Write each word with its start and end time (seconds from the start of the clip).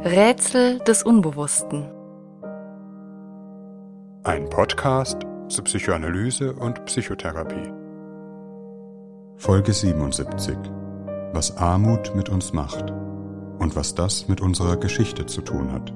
Rätsel 0.00 0.78
des 0.78 1.02
Unbewussten. 1.02 1.90
Ein 4.22 4.48
Podcast 4.48 5.22
zur 5.48 5.64
Psychoanalyse 5.64 6.52
und 6.52 6.84
Psychotherapie. 6.84 7.72
Folge 9.38 9.72
77. 9.72 10.56
Was 11.32 11.56
Armut 11.56 12.14
mit 12.14 12.28
uns 12.28 12.52
macht 12.52 12.92
und 13.58 13.74
was 13.74 13.96
das 13.96 14.28
mit 14.28 14.40
unserer 14.40 14.76
Geschichte 14.76 15.26
zu 15.26 15.42
tun 15.42 15.72
hat. 15.72 15.92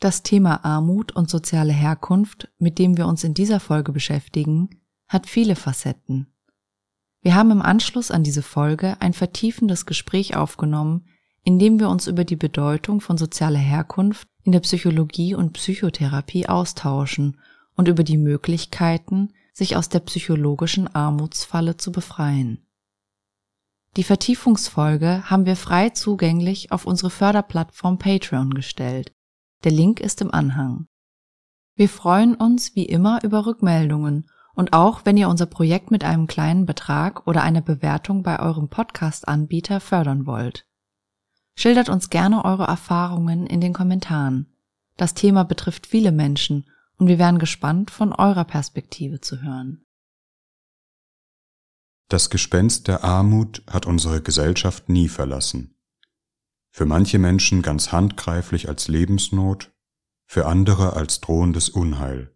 Das 0.00 0.24
Thema 0.24 0.64
Armut 0.64 1.14
und 1.14 1.30
soziale 1.30 1.72
Herkunft, 1.72 2.48
mit 2.58 2.80
dem 2.80 2.96
wir 2.96 3.06
uns 3.06 3.22
in 3.22 3.34
dieser 3.34 3.60
Folge 3.60 3.92
beschäftigen, 3.92 4.70
hat 5.06 5.28
viele 5.28 5.54
Facetten. 5.54 6.34
Wir 7.28 7.34
haben 7.34 7.50
im 7.50 7.60
Anschluss 7.60 8.10
an 8.10 8.22
diese 8.22 8.40
Folge 8.40 8.96
ein 9.00 9.12
vertiefendes 9.12 9.84
Gespräch 9.84 10.34
aufgenommen, 10.34 11.04
in 11.44 11.58
dem 11.58 11.78
wir 11.78 11.90
uns 11.90 12.06
über 12.06 12.24
die 12.24 12.36
Bedeutung 12.36 13.02
von 13.02 13.18
sozialer 13.18 13.58
Herkunft 13.58 14.26
in 14.44 14.52
der 14.52 14.60
Psychologie 14.60 15.34
und 15.34 15.52
Psychotherapie 15.52 16.48
austauschen 16.48 17.38
und 17.76 17.86
über 17.86 18.02
die 18.02 18.16
Möglichkeiten, 18.16 19.34
sich 19.52 19.76
aus 19.76 19.90
der 19.90 20.00
psychologischen 20.00 20.88
Armutsfalle 20.88 21.76
zu 21.76 21.92
befreien. 21.92 22.66
Die 23.98 24.04
Vertiefungsfolge 24.04 25.28
haben 25.28 25.44
wir 25.44 25.56
frei 25.56 25.90
zugänglich 25.90 26.72
auf 26.72 26.86
unsere 26.86 27.10
Förderplattform 27.10 27.98
Patreon 27.98 28.54
gestellt. 28.54 29.12
Der 29.64 29.72
Link 29.72 30.00
ist 30.00 30.22
im 30.22 30.32
Anhang. 30.32 30.86
Wir 31.74 31.90
freuen 31.90 32.34
uns 32.36 32.74
wie 32.74 32.86
immer 32.86 33.22
über 33.22 33.44
Rückmeldungen 33.44 34.30
und 34.58 34.72
auch 34.72 35.04
wenn 35.04 35.16
ihr 35.16 35.28
unser 35.28 35.46
Projekt 35.46 35.92
mit 35.92 36.02
einem 36.02 36.26
kleinen 36.26 36.66
Betrag 36.66 37.28
oder 37.28 37.44
einer 37.44 37.60
Bewertung 37.60 38.24
bei 38.24 38.40
eurem 38.40 38.68
Podcast-Anbieter 38.68 39.78
fördern 39.78 40.26
wollt. 40.26 40.66
Schildert 41.54 41.88
uns 41.88 42.10
gerne 42.10 42.44
eure 42.44 42.64
Erfahrungen 42.64 43.46
in 43.46 43.60
den 43.60 43.72
Kommentaren. 43.72 44.52
Das 44.96 45.14
Thema 45.14 45.44
betrifft 45.44 45.86
viele 45.86 46.10
Menschen 46.10 46.68
und 46.96 47.06
wir 47.06 47.20
wären 47.20 47.38
gespannt, 47.38 47.92
von 47.92 48.12
eurer 48.12 48.42
Perspektive 48.42 49.20
zu 49.20 49.42
hören. 49.42 49.86
Das 52.08 52.28
Gespenst 52.28 52.88
der 52.88 53.04
Armut 53.04 53.62
hat 53.70 53.86
unsere 53.86 54.22
Gesellschaft 54.22 54.88
nie 54.88 55.08
verlassen. 55.08 55.76
Für 56.72 56.84
manche 56.84 57.20
Menschen 57.20 57.62
ganz 57.62 57.92
handgreiflich 57.92 58.68
als 58.68 58.88
Lebensnot, 58.88 59.70
für 60.26 60.46
andere 60.46 60.94
als 60.94 61.20
drohendes 61.20 61.68
Unheil 61.68 62.34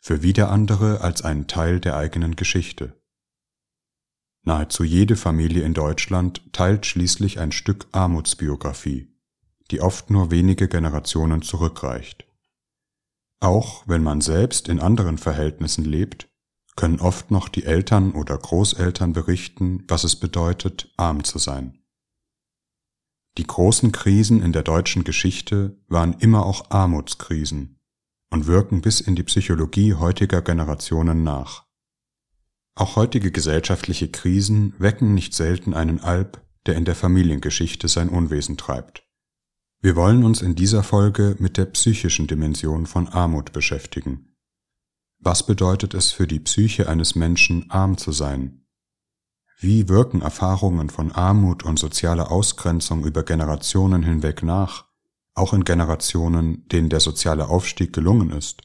für 0.00 0.22
wieder 0.22 0.50
andere 0.50 1.00
als 1.00 1.22
einen 1.22 1.46
Teil 1.46 1.80
der 1.80 1.96
eigenen 1.96 2.36
Geschichte. 2.36 2.94
Nahezu 4.44 4.84
jede 4.84 5.16
Familie 5.16 5.62
in 5.62 5.74
Deutschland 5.74 6.52
teilt 6.52 6.86
schließlich 6.86 7.38
ein 7.38 7.52
Stück 7.52 7.86
Armutsbiografie, 7.92 9.14
die 9.70 9.80
oft 9.80 10.10
nur 10.10 10.30
wenige 10.30 10.68
Generationen 10.68 11.42
zurückreicht. 11.42 12.26
Auch 13.40 13.86
wenn 13.86 14.02
man 14.02 14.20
selbst 14.20 14.68
in 14.68 14.80
anderen 14.80 15.18
Verhältnissen 15.18 15.84
lebt, 15.84 16.28
können 16.76 17.00
oft 17.00 17.30
noch 17.30 17.48
die 17.48 17.64
Eltern 17.64 18.12
oder 18.12 18.38
Großeltern 18.38 19.12
berichten, 19.12 19.84
was 19.88 20.04
es 20.04 20.16
bedeutet, 20.16 20.92
arm 20.96 21.24
zu 21.24 21.38
sein. 21.38 21.82
Die 23.36 23.46
großen 23.46 23.92
Krisen 23.92 24.42
in 24.42 24.52
der 24.52 24.62
deutschen 24.62 25.04
Geschichte 25.04 25.76
waren 25.88 26.14
immer 26.14 26.46
auch 26.46 26.70
Armutskrisen, 26.70 27.77
und 28.30 28.46
wirken 28.46 28.80
bis 28.80 29.00
in 29.00 29.16
die 29.16 29.22
Psychologie 29.22 29.94
heutiger 29.94 30.42
Generationen 30.42 31.22
nach. 31.22 31.64
Auch 32.74 32.96
heutige 32.96 33.32
gesellschaftliche 33.32 34.08
Krisen 34.08 34.74
wecken 34.78 35.14
nicht 35.14 35.34
selten 35.34 35.74
einen 35.74 36.00
Alb, 36.00 36.40
der 36.66 36.76
in 36.76 36.84
der 36.84 36.94
Familiengeschichte 36.94 37.88
sein 37.88 38.08
Unwesen 38.08 38.56
treibt. 38.56 39.04
Wir 39.80 39.96
wollen 39.96 40.24
uns 40.24 40.42
in 40.42 40.54
dieser 40.54 40.82
Folge 40.82 41.36
mit 41.38 41.56
der 41.56 41.66
psychischen 41.66 42.26
Dimension 42.26 42.86
von 42.86 43.08
Armut 43.08 43.52
beschäftigen. 43.52 44.36
Was 45.20 45.46
bedeutet 45.46 45.94
es 45.94 46.10
für 46.10 46.26
die 46.26 46.40
Psyche 46.40 46.88
eines 46.88 47.14
Menschen, 47.14 47.70
arm 47.70 47.96
zu 47.96 48.12
sein? 48.12 48.64
Wie 49.60 49.88
wirken 49.88 50.20
Erfahrungen 50.20 50.90
von 50.90 51.10
Armut 51.10 51.64
und 51.64 51.78
sozialer 51.78 52.30
Ausgrenzung 52.30 53.04
über 53.04 53.24
Generationen 53.24 54.04
hinweg 54.04 54.42
nach? 54.42 54.87
Auch 55.38 55.52
in 55.52 55.64
Generationen, 55.64 56.68
denen 56.68 56.88
der 56.88 57.00
soziale 57.00 57.48
Aufstieg 57.48 57.92
gelungen 57.92 58.30
ist? 58.30 58.62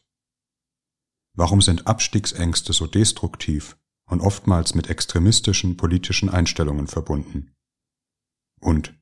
Warum 1.36 1.62
sind 1.62 1.88
Abstiegsängste 1.88 2.74
so 2.74 2.86
destruktiv 2.86 3.78
und 4.06 4.22
oftmals 4.22 4.76
mit 4.76 4.90
extremistischen 4.90 5.78
politischen 5.78 6.30
Einstellungen 6.30 6.88
verbunden? 6.88 7.56
Und 8.60 8.94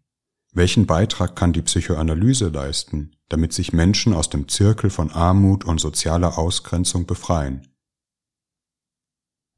welchen 0.53 0.85
Beitrag 0.85 1.35
kann 1.35 1.53
die 1.53 1.61
Psychoanalyse 1.61 2.49
leisten, 2.49 3.15
damit 3.29 3.53
sich 3.53 3.73
Menschen 3.73 4.13
aus 4.13 4.29
dem 4.29 4.47
Zirkel 4.47 4.89
von 4.89 5.11
Armut 5.11 5.63
und 5.63 5.79
sozialer 5.79 6.37
Ausgrenzung 6.37 7.05
befreien? 7.05 7.67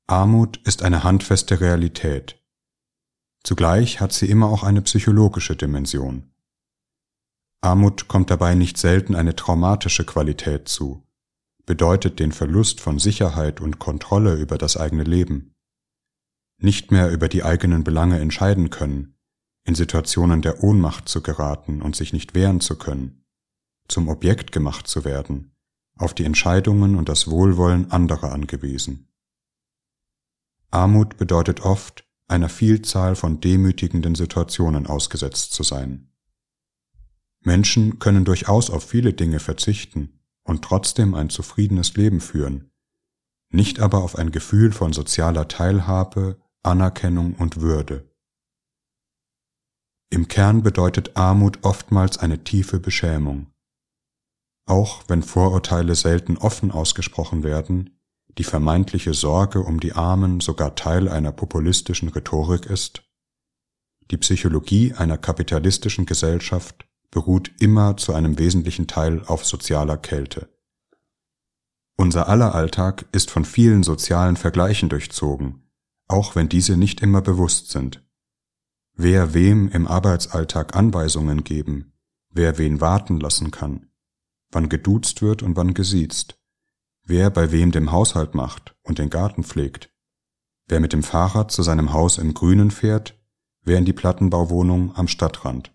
Armut 0.07 0.57
ist 0.65 0.83
eine 0.83 1.03
handfeste 1.03 1.61
Realität. 1.61 2.43
Zugleich 3.43 3.99
hat 3.99 4.13
sie 4.13 4.29
immer 4.29 4.47
auch 4.47 4.63
eine 4.63 4.81
psychologische 4.81 5.55
Dimension. 5.55 6.32
Armut 7.63 8.09
kommt 8.09 8.29
dabei 8.29 8.55
nicht 8.55 8.77
selten 8.77 9.15
eine 9.15 9.37
traumatische 9.37 10.05
Qualität 10.05 10.67
zu, 10.67 11.07
bedeutet 11.65 12.19
den 12.19 12.33
Verlust 12.33 12.81
von 12.81 12.99
Sicherheit 12.99 13.61
und 13.61 13.79
Kontrolle 13.79 14.35
über 14.35 14.57
das 14.57 14.75
eigene 14.75 15.03
Leben. 15.03 15.55
Nicht 16.61 16.91
mehr 16.91 17.09
über 17.09 17.29
die 17.29 17.43
eigenen 17.43 17.85
Belange 17.85 18.19
entscheiden 18.19 18.69
können, 18.69 19.15
in 19.63 19.75
Situationen 19.75 20.41
der 20.41 20.61
Ohnmacht 20.61 21.07
zu 21.07 21.23
geraten 21.23 21.81
und 21.81 21.95
sich 21.95 22.11
nicht 22.11 22.35
wehren 22.35 22.59
zu 22.59 22.77
können, 22.77 23.23
zum 23.87 24.09
Objekt 24.09 24.51
gemacht 24.51 24.87
zu 24.87 25.05
werden, 25.05 25.55
auf 25.97 26.13
die 26.13 26.25
Entscheidungen 26.25 26.97
und 26.97 27.07
das 27.07 27.29
Wohlwollen 27.29 27.91
anderer 27.91 28.33
angewiesen. 28.33 29.07
Armut 30.69 31.15
bedeutet 31.15 31.61
oft, 31.61 32.03
einer 32.27 32.49
Vielzahl 32.49 33.15
von 33.15 33.39
demütigenden 33.39 34.15
Situationen 34.15 34.85
ausgesetzt 34.85 35.53
zu 35.53 35.63
sein. 35.63 36.12
Menschen 37.45 37.99
können 37.99 38.25
durchaus 38.25 38.69
auf 38.69 38.83
viele 38.83 39.13
Dinge 39.13 39.39
verzichten 39.39 40.19
und 40.43 40.63
trotzdem 40.63 41.15
ein 41.15 41.29
zufriedenes 41.29 41.95
Leben 41.95 42.21
führen, 42.21 42.71
nicht 43.49 43.79
aber 43.79 44.03
auf 44.03 44.17
ein 44.17 44.31
Gefühl 44.31 44.71
von 44.71 44.93
sozialer 44.93 45.47
Teilhabe, 45.47 46.37
Anerkennung 46.63 47.35
und 47.35 47.61
Würde. 47.61 48.09
Im 50.09 50.27
Kern 50.27 50.63
bedeutet 50.63 51.17
Armut 51.17 51.59
oftmals 51.63 52.17
eine 52.17 52.43
tiefe 52.43 52.79
Beschämung. 52.79 53.47
Auch 54.65 55.03
wenn 55.07 55.23
Vorurteile 55.23 55.95
selten 55.95 56.37
offen 56.37 56.71
ausgesprochen 56.71 57.43
werden, 57.43 57.99
die 58.37 58.43
vermeintliche 58.43 59.13
Sorge 59.13 59.59
um 59.61 59.79
die 59.79 59.93
Armen 59.93 60.39
sogar 60.39 60.75
Teil 60.75 61.09
einer 61.09 61.31
populistischen 61.31 62.09
Rhetorik 62.09 62.65
ist, 62.65 63.03
die 64.11 64.17
Psychologie 64.17 64.93
einer 64.93 65.17
kapitalistischen 65.17 66.05
Gesellschaft 66.05 66.87
beruht 67.13 67.51
immer 67.59 67.95
zu 67.95 68.13
einem 68.13 68.39
wesentlichen 68.39 68.87
Teil 68.87 69.21
auf 69.27 69.45
sozialer 69.45 69.97
Kälte. 69.97 70.49
Unser 71.95 72.27
aller 72.27 72.55
Alltag 72.55 73.05
ist 73.11 73.29
von 73.29 73.45
vielen 73.45 73.83
sozialen 73.83 74.35
Vergleichen 74.35 74.89
durchzogen, 74.89 75.69
auch 76.07 76.35
wenn 76.35 76.49
diese 76.49 76.75
nicht 76.75 77.01
immer 77.01 77.21
bewusst 77.21 77.69
sind. 77.69 78.03
Wer 78.95 79.35
wem 79.35 79.69
im 79.69 79.87
Arbeitsalltag 79.87 80.75
Anweisungen 80.75 81.43
geben, 81.43 81.93
wer 82.31 82.57
wen 82.57 82.81
warten 82.81 83.19
lassen 83.19 83.51
kann, 83.51 83.89
wann 84.51 84.67
geduzt 84.67 85.21
wird 85.21 85.43
und 85.43 85.55
wann 85.55 85.75
gesiezt, 85.75 86.39
wer 87.03 87.29
bei 87.29 87.51
wem 87.51 87.71
den 87.71 87.91
Haushalt 87.91 88.33
macht 88.33 88.75
und 88.81 88.97
den 88.97 89.11
Garten 89.11 89.43
pflegt, 89.43 89.93
wer 90.65 90.79
mit 90.79 90.93
dem 90.93 91.03
Fahrrad 91.03 91.51
zu 91.51 91.61
seinem 91.61 91.93
Haus 91.93 92.17
im 92.17 92.33
Grünen 92.33 92.71
fährt, 92.71 93.19
wer 93.61 93.77
in 93.77 93.85
die 93.85 93.93
Plattenbauwohnung 93.93 94.95
am 94.95 95.07
Stadtrand. 95.07 95.72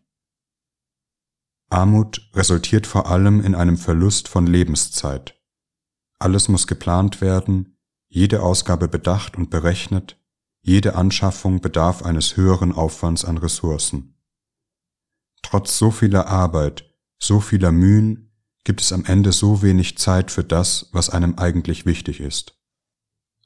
Armut 1.70 2.30
resultiert 2.34 2.86
vor 2.86 3.10
allem 3.10 3.40
in 3.40 3.54
einem 3.54 3.76
Verlust 3.76 4.28
von 4.28 4.46
Lebenszeit. 4.46 5.38
Alles 6.18 6.48
muss 6.48 6.66
geplant 6.66 7.20
werden, 7.20 7.78
jede 8.08 8.42
Ausgabe 8.42 8.88
bedacht 8.88 9.36
und 9.36 9.50
berechnet, 9.50 10.18
jede 10.62 10.96
Anschaffung 10.96 11.60
bedarf 11.60 12.02
eines 12.02 12.36
höheren 12.36 12.72
Aufwands 12.72 13.24
an 13.24 13.38
Ressourcen. 13.38 14.16
Trotz 15.42 15.78
so 15.78 15.90
vieler 15.90 16.26
Arbeit, 16.26 16.94
so 17.18 17.40
vieler 17.40 17.72
Mühen 17.72 18.28
gibt 18.64 18.80
es 18.80 18.92
am 18.92 19.04
Ende 19.04 19.32
so 19.32 19.62
wenig 19.62 19.98
Zeit 19.98 20.30
für 20.30 20.44
das, 20.44 20.88
was 20.92 21.10
einem 21.10 21.38
eigentlich 21.38 21.86
wichtig 21.86 22.20
ist. 22.20 22.58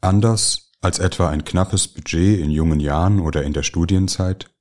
Anders 0.00 0.72
als 0.80 0.98
etwa 0.98 1.28
ein 1.28 1.44
knappes 1.44 1.86
Budget 1.86 2.40
in 2.40 2.50
jungen 2.50 2.80
Jahren 2.80 3.20
oder 3.20 3.44
in 3.44 3.52
der 3.52 3.62
Studienzeit 3.62 4.51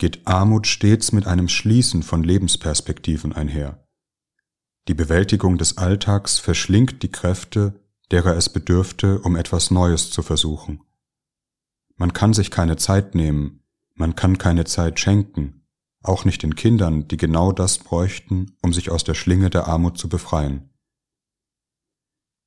geht 0.00 0.26
Armut 0.26 0.66
stets 0.66 1.12
mit 1.12 1.26
einem 1.26 1.46
Schließen 1.46 2.02
von 2.02 2.24
Lebensperspektiven 2.24 3.34
einher. 3.34 3.86
Die 4.88 4.94
Bewältigung 4.94 5.58
des 5.58 5.76
Alltags 5.76 6.38
verschlingt 6.38 7.02
die 7.02 7.12
Kräfte, 7.12 7.84
derer 8.10 8.34
es 8.34 8.48
bedürfte, 8.48 9.20
um 9.20 9.36
etwas 9.36 9.70
Neues 9.70 10.10
zu 10.10 10.22
versuchen. 10.22 10.80
Man 11.96 12.14
kann 12.14 12.32
sich 12.32 12.50
keine 12.50 12.76
Zeit 12.76 13.14
nehmen, 13.14 13.62
man 13.94 14.14
kann 14.14 14.38
keine 14.38 14.64
Zeit 14.64 14.98
schenken, 14.98 15.66
auch 16.02 16.24
nicht 16.24 16.42
den 16.42 16.54
Kindern, 16.54 17.06
die 17.06 17.18
genau 17.18 17.52
das 17.52 17.76
bräuchten, 17.76 18.56
um 18.62 18.72
sich 18.72 18.90
aus 18.90 19.04
der 19.04 19.14
Schlinge 19.14 19.50
der 19.50 19.68
Armut 19.68 19.98
zu 19.98 20.08
befreien. 20.08 20.70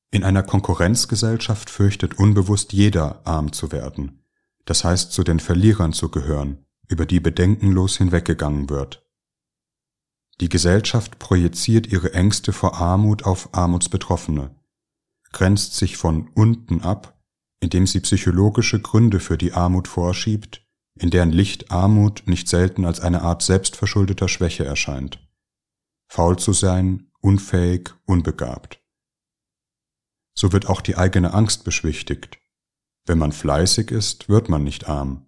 In 0.10 0.24
einer 0.24 0.42
Konkurrenzgesellschaft 0.42 1.70
fürchtet 1.70 2.18
unbewusst 2.18 2.74
jeder, 2.74 3.28
arm 3.28 3.54
zu 3.54 3.72
werden, 3.72 4.24
das 4.66 4.84
heißt 4.84 5.12
zu 5.12 5.24
den 5.24 5.40
Verlierern 5.40 5.94
zu 5.94 6.10
gehören, 6.10 6.66
über 6.88 7.06
die 7.06 7.20
bedenkenlos 7.20 7.98
hinweggegangen 7.98 8.70
wird. 8.70 9.06
Die 10.42 10.50
Gesellschaft 10.50 11.20
projiziert 11.20 11.88
ihre 11.88 12.14
Ängste 12.14 12.54
vor 12.54 12.76
Armut 12.76 13.24
auf 13.24 13.54
Armutsbetroffene, 13.54 14.56
grenzt 15.32 15.76
sich 15.76 15.98
von 15.98 16.30
unten 16.30 16.82
ab, 16.82 17.20
indem 17.60 17.88
sie 17.88 18.00
psychologische 18.02 18.82
Gründe 18.82 19.20
für 19.20 19.38
die 19.38 19.54
Armut 19.54 19.88
vorschiebt, 19.88 20.66
in 20.96 21.10
deren 21.10 21.32
Licht 21.32 21.72
Armut 21.72 22.24
nicht 22.26 22.48
selten 22.48 22.86
als 22.86 23.00
eine 23.00 23.22
Art 23.22 23.42
selbstverschuldeter 23.42 24.28
Schwäche 24.28 24.66
erscheint. 24.66 25.20
Faul 26.08 26.38
zu 26.38 26.54
sein, 26.54 27.12
unfähig, 27.20 27.92
unbegabt. 28.06 28.84
So 30.36 30.52
wird 30.52 30.68
auch 30.68 30.82
die 30.82 30.98
eigene 30.98 31.34
Angst 31.34 31.64
beschwichtigt. 31.64 32.40
Wenn 33.06 33.18
man 33.18 33.32
fleißig 33.32 33.92
ist, 33.92 34.30
wird 34.30 34.50
man 34.50 34.64
nicht 34.64 34.88
arm. 34.88 35.28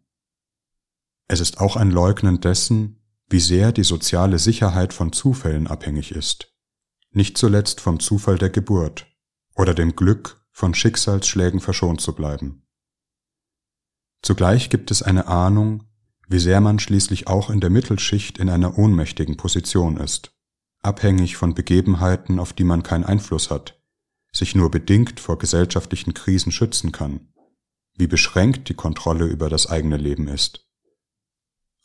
Es 1.27 1.39
ist 1.39 1.59
auch 1.59 1.75
ein 1.75 1.91
Leugnen 1.91 2.39
dessen, 2.39 3.01
wie 3.27 3.39
sehr 3.39 3.71
die 3.71 3.83
soziale 3.83 4.39
Sicherheit 4.39 4.93
von 4.93 5.11
Zufällen 5.11 5.67
abhängig 5.67 6.11
ist, 6.11 6.53
nicht 7.11 7.37
zuletzt 7.37 7.81
vom 7.81 7.99
Zufall 7.99 8.37
der 8.37 8.49
Geburt 8.49 9.07
oder 9.55 9.73
dem 9.73 9.95
Glück, 9.95 10.41
von 10.51 10.73
Schicksalsschlägen 10.73 11.59
verschont 11.59 11.99
zu 11.99 12.15
bleiben. 12.15 12.65
Zugleich 14.21 14.69
gibt 14.69 14.89
es 14.89 15.01
eine 15.01 15.27
Ahnung, 15.27 15.83
wie 16.29 16.39
sehr 16.39 16.61
man 16.61 16.79
schließlich 16.79 17.27
auch 17.27 17.49
in 17.49 17.59
der 17.59 17.69
Mittelschicht 17.69 18.37
in 18.37 18.49
einer 18.49 18.77
ohnmächtigen 18.77 19.35
Position 19.35 19.97
ist, 19.97 20.31
abhängig 20.81 21.35
von 21.35 21.55
Begebenheiten, 21.55 22.39
auf 22.39 22.53
die 22.53 22.63
man 22.63 22.83
keinen 22.83 23.03
Einfluss 23.03 23.51
hat, 23.51 23.81
sich 24.31 24.55
nur 24.55 24.71
bedingt 24.71 25.19
vor 25.19 25.37
gesellschaftlichen 25.37 26.13
Krisen 26.13 26.51
schützen 26.51 26.91
kann, 26.91 27.33
wie 27.97 28.07
beschränkt 28.07 28.69
die 28.69 28.75
Kontrolle 28.75 29.25
über 29.25 29.49
das 29.49 29.67
eigene 29.67 29.97
Leben 29.97 30.27
ist. 30.27 30.64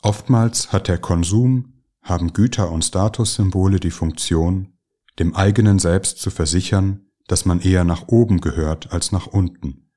Oftmals 0.02 0.72
hat 0.72 0.88
der 0.88 0.98
Konsum, 0.98 1.82
haben 2.02 2.32
Güter 2.32 2.70
und 2.70 2.84
Statussymbole 2.84 3.80
die 3.80 3.90
Funktion, 3.90 4.78
dem 5.18 5.34
eigenen 5.34 5.78
Selbst 5.78 6.18
zu 6.18 6.30
versichern, 6.30 7.10
dass 7.26 7.44
man 7.44 7.60
eher 7.60 7.84
nach 7.84 8.08
oben 8.08 8.40
gehört 8.40 8.92
als 8.92 9.12
nach 9.12 9.26
unten, 9.26 9.90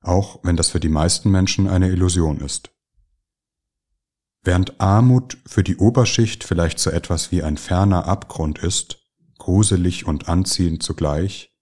auch 0.00 0.40
wenn 0.44 0.56
das 0.56 0.70
für 0.70 0.80
die 0.80 0.88
meisten 0.88 1.30
Menschen 1.30 1.68
eine 1.68 1.90
Illusion 1.90 2.40
ist. 2.40 2.70
Während 4.44 4.80
Armut 4.80 5.38
für 5.46 5.62
die 5.62 5.76
Oberschicht 5.76 6.44
vielleicht 6.44 6.78
so 6.78 6.90
etwas 6.90 7.30
wie 7.30 7.42
ein 7.42 7.56
ferner 7.56 8.06
Abgrund 8.06 8.58
ist, 8.58 8.98
gruselig 9.38 10.06
und 10.06 10.28
anziehend 10.28 10.82
zugleich, 10.82 11.52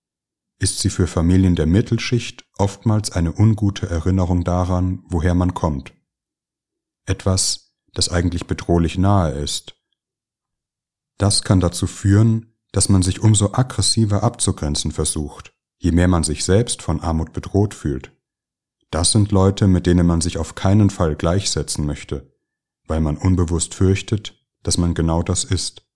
ist 0.59 0.81
sie 0.81 0.91
für 0.91 1.07
Familien 1.07 1.57
der 1.57 1.67
Mittelschicht 1.67 2.45
oftmals 2.59 3.11
eine 3.11 3.33
ungute 3.33 3.89
Erinnerung 3.89 4.45
daran, 4.45 5.03
woher 5.09 5.35
man 5.35 5.55
kommt. 5.55 5.95
Etwas, 7.07 7.70
das 7.95 8.09
eigentlich 8.09 8.47
bedrohlich 8.47 8.99
nahe 8.99 9.33
ist. 9.33 9.77
Das 11.19 11.43
kann 11.43 11.61
dazu 11.61 11.87
führen, 11.87 12.55
dass 12.73 12.89
man 12.89 13.03
sich 13.03 13.21
umso 13.21 13.53
aggressiver 13.53 14.23
abzugrenzen 14.23 14.93
versucht, 14.93 15.53
je 15.79 15.93
mehr 15.93 16.09
man 16.09 16.25
sich 16.25 16.45
selbst 16.45 16.83
von 16.83 17.01
Armut 17.01 17.33
bedroht 17.33 17.75
fühlt. 17.75 18.13
Das 18.91 19.13
sind 19.13 19.33
Leute, 19.33 19.67
mit 19.67 19.87
denen 19.87 20.07
man 20.07 20.21
sich 20.21 20.39
auf 20.39 20.55
keinen 20.55 20.91
Fall 20.91 21.17
gleichsetzen 21.17 21.87
möchte, 21.87 22.35
weil 22.87 23.01
man 23.01 23.17
unbewusst 23.17 23.75
fürchtet, 23.75 24.45
dass 24.63 24.79
man 24.79 24.95
genau 24.95 25.23
das 25.23 25.45
ist. 25.45 25.87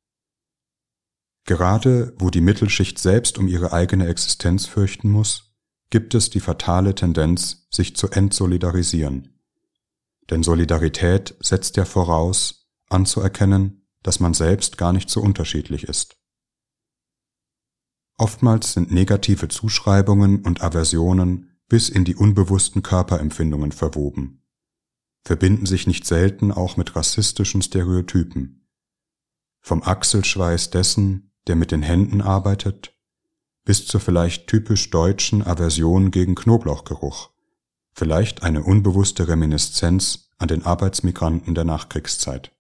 Gerade 1.47 2.15
wo 2.19 2.31
die 2.31 2.41
Mittelschicht 2.41 2.99
selbst 2.99 3.37
um 3.39 3.49
ihre 3.49 3.73
eigene 3.73 4.09
Existenz 4.09 4.67
fürchten 4.67 5.11
muss, 5.11 5.55
gibt 5.91 6.15
es 6.15 6.31
die 6.31 6.41
fatale 6.41 6.95
Tendenz, 6.95 7.67
sich 7.71 7.97
zu 7.97 8.09
entsolidarisieren. 8.09 9.34
Denn 10.31 10.43
Solidarität 10.43 11.37
setzt 11.41 11.77
ja 11.77 11.85
voraus, 11.85 12.71
anzuerkennen, 12.89 13.87
dass 14.03 14.21
man 14.21 14.35
selbst 14.35 14.79
gar 14.79 14.93
nicht 14.93 15.11
so 15.11 15.21
unterschiedlich 15.21 15.85
ist. 15.85 16.17
Oftmals 18.17 18.73
sind 18.73 18.93
negative 18.93 19.49
Zuschreibungen 19.49 20.45
und 20.45 20.63
Aversionen 20.63 21.51
bis 21.69 21.89
in 21.89 22.05
die 22.05 22.15
unbewussten 22.15 22.83
Körperempfindungen 22.83 23.73
verwoben, 23.73 24.45
verbinden 25.25 25.67
sich 25.67 25.87
nicht 25.87 26.07
selten 26.07 26.53
auch 26.53 26.77
mit 26.77 26.95
rassistischen 26.95 27.63
Stereotypen. 27.63 28.69
Vom 29.61 29.83
Achselschweiß 29.83 30.71
dessen, 30.71 31.33
der 31.47 31.57
mit 31.57 31.71
den 31.71 31.83
Händen 31.83 32.21
arbeitet, 32.21 32.95
bis 33.65 33.87
zur 33.87 34.01
vielleicht 34.01 34.47
typisch 34.47 34.91
deutschen 34.91 35.43
Aversion 35.43 36.11
gegen 36.11 36.35
Knoblauchgeruch 36.35 37.34
vielleicht 37.95 38.43
eine 38.43 38.63
unbewusste 38.63 39.29
Reminiszenz 39.29 40.31
an 40.39 40.49
den 40.49 40.65
Arbeitsmigranten 40.65 41.55
der 41.55 41.65
Nachkriegszeit. 41.65 42.53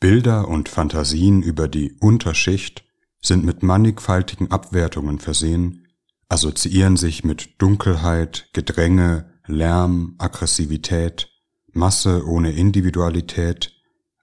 Bilder 0.00 0.48
und 0.48 0.68
Fantasien 0.68 1.42
über 1.42 1.68
die 1.68 1.92
Unterschicht 2.00 2.84
sind 3.20 3.44
mit 3.44 3.62
mannigfaltigen 3.62 4.50
Abwertungen 4.50 5.18
versehen, 5.18 5.86
assoziieren 6.28 6.96
sich 6.96 7.24
mit 7.24 7.60
Dunkelheit, 7.62 8.48
Gedränge, 8.52 9.32
Lärm, 9.46 10.16
Aggressivität, 10.18 11.30
Masse 11.72 12.26
ohne 12.26 12.52
Individualität, 12.52 13.72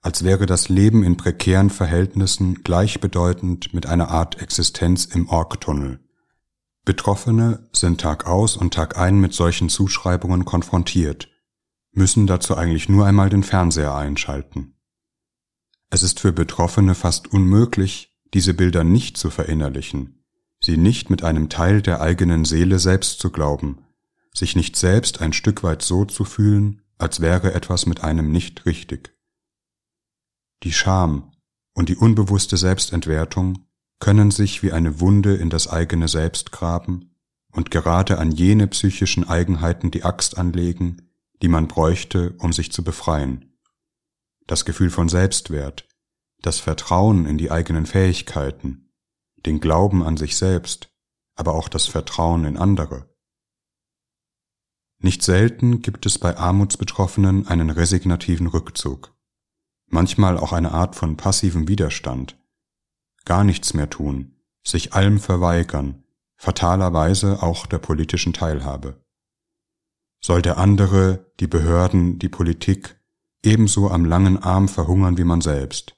als 0.02 0.22
wäre 0.22 0.44
das 0.44 0.68
Leben 0.68 1.02
in 1.02 1.16
prekären 1.16 1.70
Verhältnissen 1.70 2.62
gleichbedeutend 2.62 3.72
mit 3.72 3.86
einer 3.86 4.10
Art 4.10 4.40
Existenz 4.42 5.06
im 5.06 5.28
Orgtunnel. 5.28 6.03
Betroffene 6.84 7.66
sind 7.72 8.00
Tag 8.00 8.26
aus 8.26 8.56
und 8.56 8.74
Tag 8.74 8.98
ein 8.98 9.18
mit 9.18 9.32
solchen 9.32 9.70
Zuschreibungen 9.70 10.44
konfrontiert, 10.44 11.30
müssen 11.92 12.26
dazu 12.26 12.56
eigentlich 12.56 12.90
nur 12.90 13.06
einmal 13.06 13.30
den 13.30 13.42
Fernseher 13.42 13.94
einschalten. 13.94 14.74
Es 15.88 16.02
ist 16.02 16.20
für 16.20 16.32
Betroffene 16.32 16.94
fast 16.94 17.32
unmöglich, 17.32 18.14
diese 18.34 18.52
Bilder 18.52 18.84
nicht 18.84 19.16
zu 19.16 19.30
verinnerlichen, 19.30 20.24
sie 20.60 20.76
nicht 20.76 21.08
mit 21.08 21.22
einem 21.22 21.48
Teil 21.48 21.80
der 21.80 22.02
eigenen 22.02 22.44
Seele 22.44 22.78
selbst 22.78 23.18
zu 23.18 23.30
glauben, 23.30 23.78
sich 24.34 24.54
nicht 24.54 24.76
selbst 24.76 25.22
ein 25.22 25.32
Stück 25.32 25.62
weit 25.62 25.80
so 25.80 26.04
zu 26.04 26.24
fühlen, 26.24 26.82
als 26.98 27.20
wäre 27.20 27.54
etwas 27.54 27.86
mit 27.86 28.02
einem 28.02 28.30
nicht 28.30 28.66
richtig. 28.66 29.16
Die 30.64 30.72
Scham 30.72 31.32
und 31.72 31.88
die 31.88 31.96
unbewusste 31.96 32.56
Selbstentwertung 32.56 33.64
können 34.04 34.30
sich 34.30 34.62
wie 34.62 34.70
eine 34.70 35.00
Wunde 35.00 35.34
in 35.34 35.48
das 35.48 35.66
eigene 35.66 36.08
Selbst 36.08 36.52
graben 36.52 37.16
und 37.52 37.70
gerade 37.70 38.18
an 38.18 38.32
jene 38.32 38.66
psychischen 38.66 39.26
Eigenheiten 39.26 39.90
die 39.90 40.04
Axt 40.04 40.36
anlegen, 40.36 41.08
die 41.40 41.48
man 41.48 41.68
bräuchte, 41.68 42.34
um 42.36 42.52
sich 42.52 42.70
zu 42.70 42.84
befreien. 42.84 43.56
Das 44.46 44.66
Gefühl 44.66 44.90
von 44.90 45.08
Selbstwert, 45.08 45.88
das 46.42 46.58
Vertrauen 46.58 47.24
in 47.24 47.38
die 47.38 47.50
eigenen 47.50 47.86
Fähigkeiten, 47.86 48.92
den 49.46 49.58
Glauben 49.58 50.02
an 50.02 50.18
sich 50.18 50.36
selbst, 50.36 50.90
aber 51.34 51.54
auch 51.54 51.70
das 51.70 51.86
Vertrauen 51.86 52.44
in 52.44 52.58
andere. 52.58 53.08
Nicht 54.98 55.22
selten 55.22 55.80
gibt 55.80 56.04
es 56.04 56.18
bei 56.18 56.36
Armutsbetroffenen 56.36 57.48
einen 57.48 57.70
resignativen 57.70 58.48
Rückzug, 58.48 59.16
manchmal 59.86 60.36
auch 60.36 60.52
eine 60.52 60.72
Art 60.72 60.94
von 60.94 61.16
passivem 61.16 61.68
Widerstand, 61.68 62.36
gar 63.24 63.44
nichts 63.44 63.74
mehr 63.74 63.90
tun, 63.90 64.36
sich 64.62 64.94
allem 64.94 65.18
verweigern, 65.18 66.04
fatalerweise 66.36 67.42
auch 67.42 67.66
der 67.66 67.78
politischen 67.78 68.32
Teilhabe. 68.32 69.02
Soll 70.20 70.42
der 70.42 70.58
andere, 70.58 71.32
die 71.40 71.46
Behörden, 71.46 72.18
die 72.18 72.28
Politik 72.28 72.98
ebenso 73.42 73.90
am 73.90 74.04
langen 74.04 74.42
Arm 74.42 74.68
verhungern 74.68 75.18
wie 75.18 75.24
man 75.24 75.40
selbst. 75.40 75.96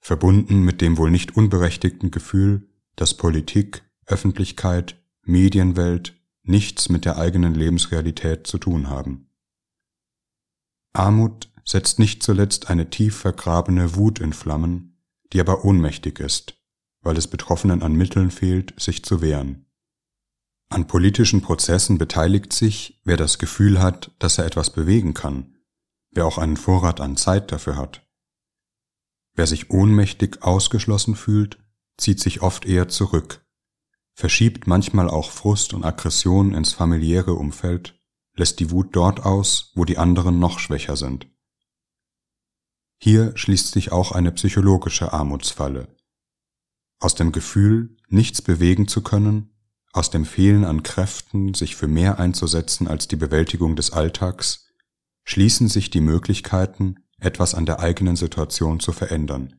Verbunden 0.00 0.62
mit 0.62 0.80
dem 0.80 0.96
wohl 0.98 1.10
nicht 1.10 1.36
unberechtigten 1.36 2.10
Gefühl, 2.10 2.68
dass 2.96 3.16
Politik, 3.16 3.82
Öffentlichkeit, 4.06 4.96
Medienwelt 5.22 6.18
nichts 6.42 6.88
mit 6.88 7.04
der 7.04 7.18
eigenen 7.18 7.54
Lebensrealität 7.54 8.46
zu 8.46 8.58
tun 8.58 8.88
haben. 8.88 9.28
Armut 10.92 11.50
setzt 11.64 11.98
nicht 11.98 12.22
zuletzt 12.22 12.68
eine 12.68 12.90
tief 12.90 13.16
vergrabene 13.16 13.94
Wut 13.94 14.18
in 14.18 14.32
Flammen, 14.32 14.89
die 15.32 15.40
aber 15.40 15.64
ohnmächtig 15.64 16.20
ist, 16.20 16.54
weil 17.02 17.16
es 17.16 17.28
Betroffenen 17.28 17.82
an 17.82 17.94
Mitteln 17.94 18.30
fehlt, 18.30 18.78
sich 18.80 19.04
zu 19.04 19.20
wehren. 19.20 19.66
An 20.68 20.86
politischen 20.86 21.42
Prozessen 21.42 21.98
beteiligt 21.98 22.52
sich, 22.52 23.00
wer 23.04 23.16
das 23.16 23.38
Gefühl 23.38 23.80
hat, 23.80 24.12
dass 24.18 24.38
er 24.38 24.46
etwas 24.46 24.70
bewegen 24.70 25.14
kann, 25.14 25.56
wer 26.12 26.26
auch 26.26 26.38
einen 26.38 26.56
Vorrat 26.56 27.00
an 27.00 27.16
Zeit 27.16 27.50
dafür 27.50 27.76
hat. 27.76 28.06
Wer 29.34 29.46
sich 29.46 29.70
ohnmächtig 29.70 30.42
ausgeschlossen 30.42 31.16
fühlt, 31.16 31.58
zieht 31.96 32.20
sich 32.20 32.42
oft 32.42 32.66
eher 32.66 32.88
zurück, 32.88 33.44
verschiebt 34.14 34.66
manchmal 34.66 35.08
auch 35.08 35.30
Frust 35.30 35.74
und 35.74 35.84
Aggression 35.84 36.54
ins 36.54 36.72
familiäre 36.72 37.34
Umfeld, 37.34 37.98
lässt 38.36 38.60
die 38.60 38.70
Wut 38.70 38.94
dort 38.94 39.24
aus, 39.24 39.72
wo 39.74 39.84
die 39.84 39.98
anderen 39.98 40.38
noch 40.38 40.58
schwächer 40.58 40.96
sind. 40.96 41.26
Hier 43.02 43.32
schließt 43.34 43.72
sich 43.72 43.92
auch 43.92 44.12
eine 44.12 44.30
psychologische 44.30 45.14
Armutsfalle. 45.14 45.88
Aus 46.98 47.14
dem 47.14 47.32
Gefühl, 47.32 47.96
nichts 48.08 48.42
bewegen 48.42 48.88
zu 48.88 49.02
können, 49.02 49.54
aus 49.92 50.10
dem 50.10 50.26
Fehlen 50.26 50.66
an 50.66 50.82
Kräften, 50.82 51.54
sich 51.54 51.76
für 51.76 51.88
mehr 51.88 52.20
einzusetzen 52.20 52.88
als 52.88 53.08
die 53.08 53.16
Bewältigung 53.16 53.74
des 53.74 53.92
Alltags, 53.92 54.66
schließen 55.24 55.68
sich 55.68 55.88
die 55.88 56.02
Möglichkeiten, 56.02 56.96
etwas 57.18 57.54
an 57.54 57.64
der 57.64 57.80
eigenen 57.80 58.16
Situation 58.16 58.80
zu 58.80 58.92
verändern. 58.92 59.54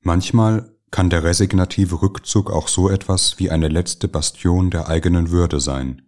Manchmal 0.00 0.74
kann 0.90 1.10
der 1.10 1.24
resignative 1.24 2.00
Rückzug 2.00 2.50
auch 2.50 2.68
so 2.68 2.88
etwas 2.88 3.38
wie 3.38 3.50
eine 3.50 3.68
letzte 3.68 4.08
Bastion 4.08 4.70
der 4.70 4.88
eigenen 4.88 5.30
Würde 5.30 5.60
sein. 5.60 6.02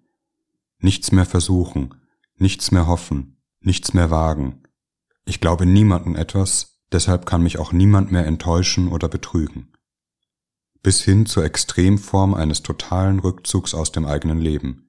Nichts 0.78 1.12
mehr 1.12 1.26
versuchen, 1.26 1.94
nichts 2.36 2.70
mehr 2.70 2.86
hoffen, 2.86 3.36
nichts 3.60 3.92
mehr 3.92 4.10
wagen. 4.10 4.62
Ich 5.28 5.40
glaube 5.40 5.66
niemanden 5.66 6.14
etwas, 6.14 6.80
deshalb 6.90 7.26
kann 7.26 7.42
mich 7.42 7.58
auch 7.58 7.70
niemand 7.70 8.10
mehr 8.10 8.24
enttäuschen 8.24 8.88
oder 8.88 9.10
betrügen. 9.10 9.70
Bis 10.82 11.02
hin 11.02 11.26
zur 11.26 11.44
Extremform 11.44 12.32
eines 12.32 12.62
totalen 12.62 13.18
Rückzugs 13.18 13.74
aus 13.74 13.92
dem 13.92 14.06
eigenen 14.06 14.40
Leben. 14.40 14.88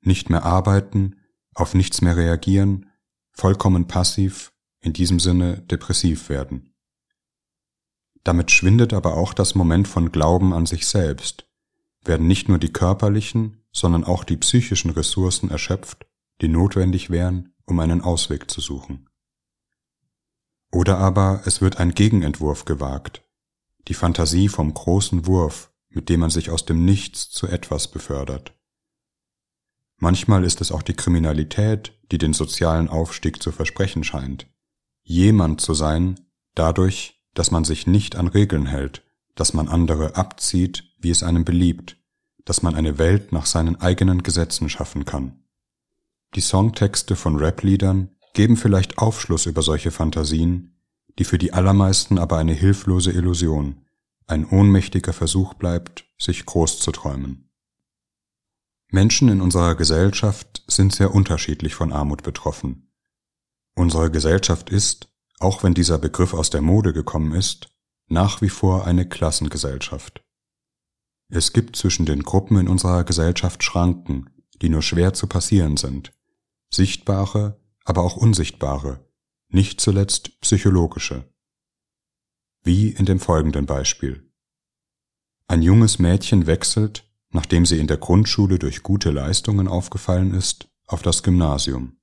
Nicht 0.00 0.30
mehr 0.30 0.44
arbeiten, 0.44 1.16
auf 1.54 1.74
nichts 1.74 2.02
mehr 2.02 2.16
reagieren, 2.16 2.86
vollkommen 3.32 3.88
passiv, 3.88 4.52
in 4.78 4.92
diesem 4.92 5.18
Sinne 5.18 5.60
depressiv 5.62 6.28
werden. 6.28 6.72
Damit 8.22 8.52
schwindet 8.52 8.92
aber 8.92 9.16
auch 9.16 9.34
das 9.34 9.56
Moment 9.56 9.88
von 9.88 10.12
Glauben 10.12 10.52
an 10.52 10.66
sich 10.66 10.86
selbst, 10.86 11.48
werden 12.04 12.28
nicht 12.28 12.48
nur 12.48 12.60
die 12.60 12.72
körperlichen, 12.72 13.64
sondern 13.72 14.04
auch 14.04 14.22
die 14.22 14.36
psychischen 14.36 14.92
Ressourcen 14.92 15.50
erschöpft, 15.50 16.06
die 16.42 16.48
notwendig 16.48 17.10
wären, 17.10 17.54
um 17.64 17.80
einen 17.80 18.02
Ausweg 18.02 18.48
zu 18.52 18.60
suchen. 18.60 19.08
Oder 20.70 20.98
aber 20.98 21.42
es 21.46 21.60
wird 21.60 21.78
ein 21.78 21.92
Gegenentwurf 21.92 22.64
gewagt, 22.64 23.22
die 23.88 23.94
Fantasie 23.94 24.48
vom 24.48 24.74
großen 24.74 25.26
Wurf, 25.26 25.72
mit 25.88 26.08
dem 26.08 26.20
man 26.20 26.30
sich 26.30 26.50
aus 26.50 26.66
dem 26.66 26.84
Nichts 26.84 27.30
zu 27.30 27.46
etwas 27.46 27.88
befördert. 27.88 28.54
Manchmal 29.96 30.44
ist 30.44 30.60
es 30.60 30.70
auch 30.70 30.82
die 30.82 30.94
Kriminalität, 30.94 31.98
die 32.12 32.18
den 32.18 32.32
sozialen 32.32 32.88
Aufstieg 32.88 33.42
zu 33.42 33.50
versprechen 33.50 34.04
scheint. 34.04 34.46
Jemand 35.02 35.60
zu 35.60 35.74
sein, 35.74 36.20
dadurch, 36.54 37.20
dass 37.34 37.50
man 37.50 37.64
sich 37.64 37.86
nicht 37.86 38.14
an 38.14 38.28
Regeln 38.28 38.66
hält, 38.66 39.02
dass 39.34 39.54
man 39.54 39.68
andere 39.68 40.16
abzieht, 40.16 40.84
wie 40.98 41.10
es 41.10 41.22
einem 41.22 41.44
beliebt, 41.44 41.96
dass 42.44 42.62
man 42.62 42.74
eine 42.74 42.98
Welt 42.98 43.32
nach 43.32 43.46
seinen 43.46 43.80
eigenen 43.80 44.22
Gesetzen 44.22 44.68
schaffen 44.68 45.04
kann. 45.04 45.44
Die 46.34 46.40
Songtexte 46.40 47.16
von 47.16 47.36
Rap-Liedern 47.36 48.10
geben 48.34 48.56
vielleicht 48.56 48.98
Aufschluss 48.98 49.46
über 49.46 49.62
solche 49.62 49.90
Fantasien, 49.90 50.76
die 51.18 51.24
für 51.24 51.38
die 51.38 51.52
allermeisten 51.52 52.18
aber 52.18 52.38
eine 52.38 52.52
hilflose 52.52 53.10
Illusion, 53.12 53.84
ein 54.26 54.44
ohnmächtiger 54.44 55.12
Versuch 55.12 55.54
bleibt, 55.54 56.04
sich 56.18 56.46
groß 56.46 56.80
zu 56.80 56.92
träumen. 56.92 57.50
Menschen 58.90 59.28
in 59.28 59.40
unserer 59.40 59.74
Gesellschaft 59.74 60.62
sind 60.66 60.94
sehr 60.94 61.14
unterschiedlich 61.14 61.74
von 61.74 61.92
Armut 61.92 62.22
betroffen. 62.22 62.90
Unsere 63.74 64.10
Gesellschaft 64.10 64.70
ist, 64.70 65.08
auch 65.40 65.62
wenn 65.62 65.74
dieser 65.74 65.98
Begriff 65.98 66.34
aus 66.34 66.50
der 66.50 66.62
Mode 66.62 66.92
gekommen 66.92 67.32
ist, 67.32 67.68
nach 68.08 68.40
wie 68.40 68.48
vor 68.48 68.86
eine 68.86 69.06
Klassengesellschaft. 69.06 70.24
Es 71.28 71.52
gibt 71.52 71.76
zwischen 71.76 72.06
den 72.06 72.22
Gruppen 72.22 72.56
in 72.56 72.68
unserer 72.68 73.04
Gesellschaft 73.04 73.62
Schranken, 73.62 74.30
die 74.62 74.70
nur 74.70 74.82
schwer 74.82 75.12
zu 75.12 75.26
passieren 75.26 75.76
sind, 75.76 76.12
sichtbare, 76.70 77.60
aber 77.88 78.02
auch 78.02 78.16
unsichtbare, 78.16 79.02
nicht 79.48 79.80
zuletzt 79.80 80.40
psychologische. 80.42 81.32
Wie 82.62 82.90
in 82.90 83.06
dem 83.06 83.18
folgenden 83.18 83.64
Beispiel. 83.64 84.30
Ein 85.46 85.62
junges 85.62 85.98
Mädchen 85.98 86.46
wechselt, 86.46 87.10
nachdem 87.30 87.64
sie 87.64 87.78
in 87.78 87.86
der 87.86 87.96
Grundschule 87.96 88.58
durch 88.58 88.82
gute 88.82 89.10
Leistungen 89.10 89.68
aufgefallen 89.68 90.34
ist, 90.34 90.68
auf 90.86 91.00
das 91.00 91.22
Gymnasium. 91.22 91.96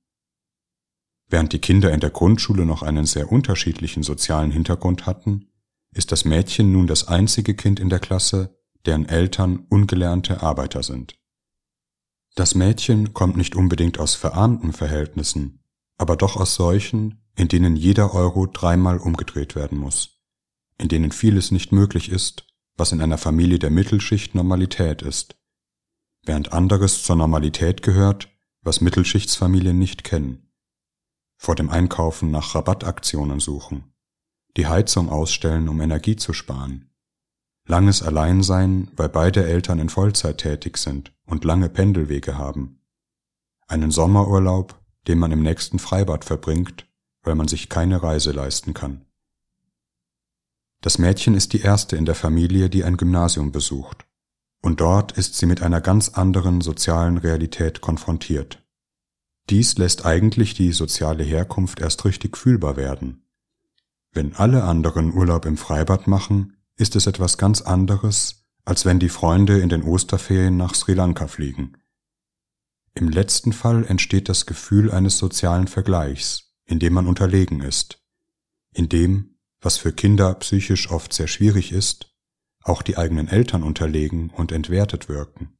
Während 1.28 1.52
die 1.52 1.60
Kinder 1.60 1.92
in 1.92 2.00
der 2.00 2.10
Grundschule 2.10 2.66
noch 2.66 2.82
einen 2.82 3.06
sehr 3.06 3.30
unterschiedlichen 3.30 4.02
sozialen 4.02 4.50
Hintergrund 4.50 5.06
hatten, 5.06 5.52
ist 5.94 6.10
das 6.10 6.24
Mädchen 6.24 6.72
nun 6.72 6.88
das 6.88 7.06
einzige 7.06 7.54
Kind 7.54 7.78
in 7.78 7.90
der 7.90 8.00
Klasse, 8.00 8.58
deren 8.86 9.08
Eltern 9.08 9.66
ungelernte 9.68 10.42
Arbeiter 10.42 10.82
sind. 10.82 11.16
Das 12.34 12.56
Mädchen 12.56 13.14
kommt 13.14 13.36
nicht 13.36 13.54
unbedingt 13.54 14.00
aus 14.00 14.16
verarmten 14.16 14.72
Verhältnissen, 14.72 15.62
aber 15.98 16.16
doch 16.16 16.36
aus 16.36 16.54
solchen, 16.54 17.22
in 17.36 17.48
denen 17.48 17.76
jeder 17.76 18.14
Euro 18.14 18.46
dreimal 18.46 18.98
umgedreht 18.98 19.54
werden 19.54 19.78
muss, 19.78 20.20
in 20.78 20.88
denen 20.88 21.12
vieles 21.12 21.50
nicht 21.50 21.72
möglich 21.72 22.10
ist, 22.10 22.46
was 22.76 22.92
in 22.92 23.00
einer 23.00 23.18
Familie 23.18 23.58
der 23.58 23.70
Mittelschicht 23.70 24.34
Normalität 24.34 25.02
ist, 25.02 25.36
während 26.24 26.52
anderes 26.52 27.02
zur 27.02 27.16
Normalität 27.16 27.82
gehört, 27.82 28.28
was 28.62 28.80
Mittelschichtsfamilien 28.80 29.78
nicht 29.78 30.04
kennen 30.04 30.46
vor 31.36 31.54
dem 31.54 31.70
Einkaufen 31.70 32.30
nach 32.30 32.54
Rabattaktionen 32.54 33.40
suchen, 33.40 33.92
die 34.56 34.66
Heizung 34.66 35.10
ausstellen, 35.10 35.68
um 35.68 35.80
Energie 35.80 36.16
zu 36.16 36.32
sparen, 36.32 36.90
langes 37.66 38.02
Alleinsein, 38.02 38.90
weil 38.96 39.08
beide 39.08 39.44
Eltern 39.44 39.78
in 39.78 39.88
Vollzeit 39.88 40.38
tätig 40.38 40.78
sind 40.78 41.14
und 41.26 41.44
lange 41.44 41.68
Pendelwege 41.68 42.38
haben, 42.38 42.82
einen 43.68 43.90
Sommerurlaub, 43.90 44.80
den 45.08 45.18
man 45.18 45.32
im 45.32 45.42
nächsten 45.42 45.78
Freibad 45.78 46.24
verbringt, 46.24 46.86
weil 47.22 47.34
man 47.34 47.48
sich 47.48 47.68
keine 47.68 48.02
Reise 48.02 48.32
leisten 48.32 48.74
kann. 48.74 49.04
Das 50.80 50.98
Mädchen 50.98 51.34
ist 51.34 51.52
die 51.52 51.60
erste 51.60 51.96
in 51.96 52.04
der 52.04 52.14
Familie, 52.14 52.70
die 52.70 52.84
ein 52.84 52.96
Gymnasium 52.96 53.50
besucht, 53.50 54.06
und 54.62 54.80
dort 54.80 55.12
ist 55.12 55.34
sie 55.34 55.46
mit 55.46 55.62
einer 55.62 55.80
ganz 55.80 56.10
anderen 56.10 56.60
sozialen 56.60 57.18
Realität 57.18 57.80
konfrontiert. 57.80 58.62
Dies 59.48 59.78
lässt 59.78 60.04
eigentlich 60.04 60.54
die 60.54 60.72
soziale 60.72 61.22
Herkunft 61.22 61.80
erst 61.80 62.04
richtig 62.04 62.36
fühlbar 62.36 62.76
werden. 62.76 63.22
Wenn 64.12 64.34
alle 64.34 64.64
anderen 64.64 65.12
Urlaub 65.12 65.46
im 65.46 65.56
Freibad 65.56 66.06
machen, 66.06 66.56
ist 66.76 66.96
es 66.96 67.06
etwas 67.06 67.38
ganz 67.38 67.62
anderes, 67.62 68.44
als 68.64 68.84
wenn 68.84 68.98
die 68.98 69.08
Freunde 69.08 69.60
in 69.60 69.68
den 69.68 69.82
Osterferien 69.82 70.56
nach 70.56 70.74
Sri 70.74 70.94
Lanka 70.94 71.28
fliegen. 71.28 71.76
Im 72.96 73.10
letzten 73.10 73.52
Fall 73.52 73.84
entsteht 73.84 74.30
das 74.30 74.46
Gefühl 74.46 74.90
eines 74.90 75.18
sozialen 75.18 75.68
Vergleichs, 75.68 76.54
in 76.64 76.78
dem 76.78 76.94
man 76.94 77.06
unterlegen 77.06 77.60
ist, 77.60 78.02
in 78.72 78.88
dem, 78.88 79.36
was 79.60 79.76
für 79.76 79.92
Kinder 79.92 80.32
psychisch 80.36 80.90
oft 80.90 81.12
sehr 81.12 81.28
schwierig 81.28 81.72
ist, 81.72 82.16
auch 82.62 82.80
die 82.80 82.96
eigenen 82.96 83.28
Eltern 83.28 83.62
unterlegen 83.62 84.30
und 84.30 84.50
entwertet 84.50 85.10
wirken. 85.10 85.58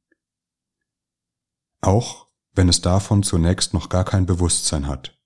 Auch 1.79 2.25
wenn 2.53 2.69
es 2.69 2.81
davon 2.81 3.21
zunächst 3.21 3.71
noch 3.71 3.89
gar 3.89 4.03
kein 4.03 4.25
Bewusstsein 4.25 4.87
hat. 4.87 5.21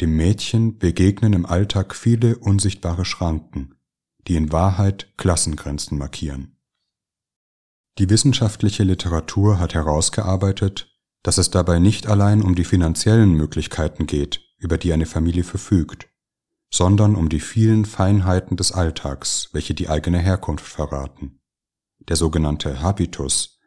Dem 0.00 0.16
Mädchen 0.16 0.78
begegnen 0.78 1.34
im 1.34 1.46
Alltag 1.46 1.94
viele 1.94 2.36
unsichtbare 2.36 3.04
Schranken, 3.04 3.76
die 4.26 4.34
in 4.34 4.50
Wahrheit 4.50 5.16
Klassengrenzen 5.18 5.98
markieren. 5.98 6.56
Die 7.98 8.10
wissenschaftliche 8.10 8.82
Literatur 8.82 9.60
hat 9.60 9.74
herausgearbeitet, 9.74 10.91
dass 11.22 11.38
es 11.38 11.50
dabei 11.50 11.78
nicht 11.78 12.06
allein 12.06 12.42
um 12.42 12.54
die 12.54 12.64
finanziellen 12.64 13.32
Möglichkeiten 13.32 14.06
geht, 14.06 14.40
über 14.58 14.78
die 14.78 14.92
eine 14.92 15.06
Familie 15.06 15.44
verfügt, 15.44 16.08
sondern 16.70 17.14
um 17.14 17.28
die 17.28 17.40
vielen 17.40 17.84
Feinheiten 17.84 18.56
des 18.56 18.72
Alltags, 18.72 19.50
welche 19.52 19.74
die 19.74 19.88
eigene 19.88 20.18
Herkunft 20.18 20.66
verraten. 20.66 21.40
Der 22.08 22.16
sogenannte 22.16 22.80
Habitus, 22.80 23.60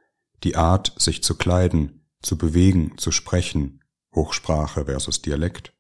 die 0.43 0.55
Art, 0.55 0.93
sich 0.97 1.24
zu 1.24 1.35
kleiden, 1.35 2.05
zu 2.21 2.38
bewegen, 2.38 2.97
zu 2.97 3.12
sprechen, 3.12 3.81
Hochsprache 4.13 4.85
versus 4.85 5.21
Dialekt, 5.21 5.74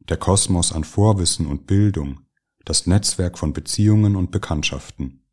der 0.00 0.16
Kosmos 0.16 0.72
an 0.72 0.84
Vorwissen 0.84 1.46
und 1.46 1.66
Bildung, 1.66 2.20
das 2.64 2.86
Netzwerk 2.86 3.38
von 3.38 3.52
Beziehungen 3.52 4.16
und 4.16 4.30
Bekanntschaften. 4.30 5.24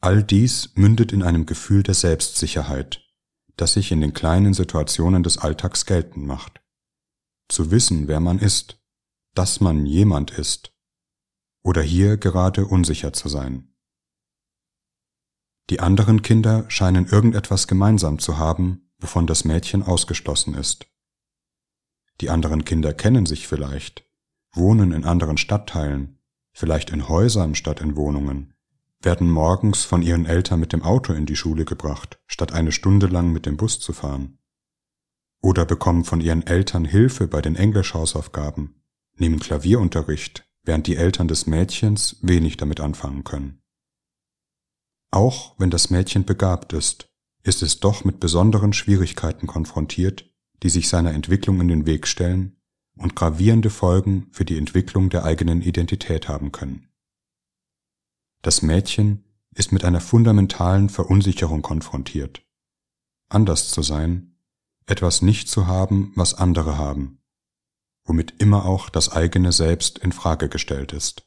All 0.00 0.22
dies 0.22 0.70
mündet 0.74 1.12
in 1.12 1.22
einem 1.22 1.46
Gefühl 1.46 1.82
der 1.82 1.94
Selbstsicherheit, 1.94 3.02
das 3.56 3.74
sich 3.74 3.92
in 3.92 4.00
den 4.00 4.12
kleinen 4.12 4.54
Situationen 4.54 5.22
des 5.22 5.38
Alltags 5.38 5.86
geltend 5.86 6.26
macht. 6.26 6.60
Zu 7.48 7.70
wissen, 7.70 8.08
wer 8.08 8.20
man 8.20 8.38
ist, 8.38 8.80
dass 9.34 9.60
man 9.60 9.86
jemand 9.86 10.30
ist, 10.30 10.72
oder 11.62 11.82
hier 11.82 12.16
gerade 12.16 12.66
unsicher 12.66 13.12
zu 13.12 13.28
sein. 13.28 13.68
Die 15.70 15.80
anderen 15.80 16.22
Kinder 16.22 16.64
scheinen 16.68 17.06
irgendetwas 17.06 17.66
gemeinsam 17.66 18.18
zu 18.18 18.36
haben, 18.36 18.90
wovon 18.98 19.26
das 19.26 19.44
Mädchen 19.44 19.82
ausgeschlossen 19.82 20.54
ist. 20.54 20.86
Die 22.20 22.30
anderen 22.30 22.64
Kinder 22.64 22.92
kennen 22.92 23.26
sich 23.26 23.48
vielleicht, 23.48 24.04
wohnen 24.52 24.92
in 24.92 25.04
anderen 25.04 25.38
Stadtteilen, 25.38 26.18
vielleicht 26.52 26.90
in 26.90 27.08
Häusern 27.08 27.54
statt 27.54 27.80
in 27.80 27.96
Wohnungen, 27.96 28.54
werden 29.04 29.30
morgens 29.30 29.84
von 29.84 30.02
ihren 30.02 30.26
Eltern 30.26 30.60
mit 30.60 30.72
dem 30.72 30.82
Auto 30.82 31.12
in 31.12 31.26
die 31.26 31.36
Schule 31.36 31.64
gebracht, 31.64 32.20
statt 32.26 32.52
eine 32.52 32.72
Stunde 32.72 33.06
lang 33.06 33.32
mit 33.32 33.46
dem 33.46 33.56
Bus 33.56 33.80
zu 33.80 33.92
fahren. 33.92 34.38
oder 35.42 35.64
bekommen 35.64 36.04
von 36.04 36.20
ihren 36.20 36.46
Eltern 36.46 36.84
Hilfe 36.84 37.26
bei 37.26 37.42
den 37.42 37.56
Englischhausaufgaben, 37.56 38.80
nehmen 39.16 39.40
Klavierunterricht, 39.40 40.44
während 40.62 40.86
die 40.86 40.96
Eltern 40.96 41.26
des 41.26 41.46
Mädchens 41.46 42.16
wenig 42.22 42.56
damit 42.56 42.80
anfangen 42.80 43.24
können. 43.24 43.60
Auch 45.10 45.54
wenn 45.58 45.70
das 45.70 45.90
Mädchen 45.90 46.24
begabt 46.24 46.72
ist, 46.72 47.08
ist 47.42 47.62
es 47.62 47.80
doch 47.80 48.04
mit 48.04 48.20
besonderen 48.20 48.72
Schwierigkeiten 48.72 49.48
konfrontiert, 49.48 50.30
die 50.62 50.70
sich 50.70 50.88
seiner 50.88 51.12
Entwicklung 51.12 51.60
in 51.60 51.68
den 51.68 51.86
Weg 51.86 52.06
stellen 52.06 52.56
und 52.96 53.16
gravierende 53.16 53.70
Folgen 53.70 54.28
für 54.30 54.44
die 54.44 54.56
Entwicklung 54.56 55.10
der 55.10 55.24
eigenen 55.24 55.60
Identität 55.60 56.28
haben 56.28 56.52
können. 56.52 56.91
Das 58.42 58.60
Mädchen 58.60 59.24
ist 59.54 59.70
mit 59.70 59.84
einer 59.84 60.00
fundamentalen 60.00 60.88
Verunsicherung 60.88 61.62
konfrontiert. 61.62 62.42
Anders 63.28 63.70
zu 63.70 63.82
sein, 63.82 64.34
etwas 64.86 65.22
nicht 65.22 65.48
zu 65.48 65.68
haben, 65.68 66.12
was 66.16 66.34
andere 66.34 66.76
haben, 66.76 67.20
womit 68.04 68.34
immer 68.42 68.66
auch 68.66 68.88
das 68.88 69.10
eigene 69.10 69.52
Selbst 69.52 69.98
in 69.98 70.10
Frage 70.10 70.48
gestellt 70.48 70.92
ist. 70.92 71.22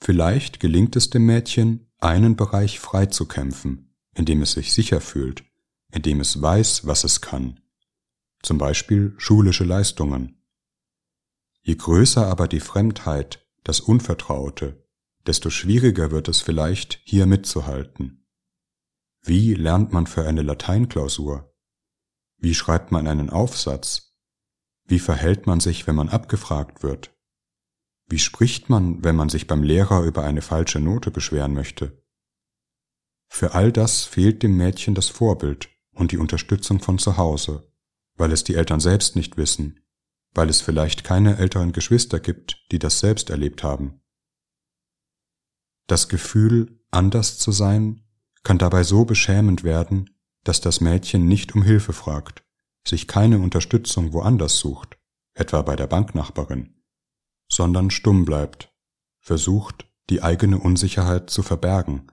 Vielleicht 0.00 0.58
gelingt 0.58 0.96
es 0.96 1.10
dem 1.10 1.26
Mädchen, 1.26 1.90
einen 1.98 2.34
Bereich 2.34 2.80
freizukämpfen, 2.80 3.94
in 4.14 4.24
dem 4.24 4.40
es 4.40 4.52
sich 4.52 4.72
sicher 4.72 5.02
fühlt, 5.02 5.44
in 5.92 6.02
dem 6.02 6.20
es 6.20 6.40
weiß, 6.40 6.86
was 6.86 7.04
es 7.04 7.20
kann, 7.20 7.60
zum 8.42 8.56
Beispiel 8.56 9.14
schulische 9.18 9.64
Leistungen. 9.64 10.42
Je 11.62 11.74
größer 11.74 12.26
aber 12.26 12.48
die 12.48 12.60
Fremdheit, 12.60 13.46
das 13.64 13.80
Unvertraute, 13.80 14.85
desto 15.26 15.50
schwieriger 15.50 16.10
wird 16.10 16.28
es 16.28 16.40
vielleicht, 16.40 17.00
hier 17.04 17.26
mitzuhalten. 17.26 18.26
Wie 19.22 19.54
lernt 19.54 19.92
man 19.92 20.06
für 20.06 20.26
eine 20.26 20.42
Lateinklausur? 20.42 21.52
Wie 22.38 22.54
schreibt 22.54 22.92
man 22.92 23.06
einen 23.06 23.30
Aufsatz? 23.30 24.14
Wie 24.84 25.00
verhält 25.00 25.46
man 25.46 25.58
sich, 25.58 25.86
wenn 25.86 25.96
man 25.96 26.08
abgefragt 26.08 26.82
wird? 26.82 27.12
Wie 28.08 28.20
spricht 28.20 28.70
man, 28.70 29.02
wenn 29.02 29.16
man 29.16 29.28
sich 29.28 29.48
beim 29.48 29.64
Lehrer 29.64 30.04
über 30.04 30.22
eine 30.22 30.42
falsche 30.42 30.78
Note 30.78 31.10
beschweren 31.10 31.54
möchte? 31.54 32.04
Für 33.28 33.54
all 33.54 33.72
das 33.72 34.04
fehlt 34.04 34.44
dem 34.44 34.56
Mädchen 34.56 34.94
das 34.94 35.08
Vorbild 35.08 35.68
und 35.90 36.12
die 36.12 36.18
Unterstützung 36.18 36.78
von 36.78 36.98
zu 36.98 37.16
Hause, 37.16 37.68
weil 38.14 38.30
es 38.30 38.44
die 38.44 38.54
Eltern 38.54 38.78
selbst 38.78 39.16
nicht 39.16 39.36
wissen, 39.36 39.80
weil 40.34 40.48
es 40.48 40.60
vielleicht 40.60 41.02
keine 41.02 41.38
älteren 41.38 41.72
Geschwister 41.72 42.20
gibt, 42.20 42.64
die 42.70 42.78
das 42.78 43.00
selbst 43.00 43.30
erlebt 43.30 43.64
haben. 43.64 44.00
Das 45.86 46.08
Gefühl, 46.08 46.80
anders 46.90 47.38
zu 47.38 47.52
sein, 47.52 48.02
kann 48.42 48.58
dabei 48.58 48.84
so 48.84 49.04
beschämend 49.04 49.64
werden, 49.64 50.10
dass 50.44 50.60
das 50.60 50.80
Mädchen 50.80 51.26
nicht 51.26 51.54
um 51.54 51.62
Hilfe 51.62 51.92
fragt, 51.92 52.44
sich 52.86 53.08
keine 53.08 53.38
Unterstützung 53.38 54.12
woanders 54.12 54.58
sucht, 54.58 54.98
etwa 55.34 55.62
bei 55.62 55.76
der 55.76 55.86
Banknachbarin, 55.86 56.74
sondern 57.48 57.90
stumm 57.90 58.24
bleibt, 58.24 58.72
versucht, 59.20 59.86
die 60.08 60.22
eigene 60.22 60.58
Unsicherheit 60.58 61.30
zu 61.30 61.42
verbergen, 61.42 62.06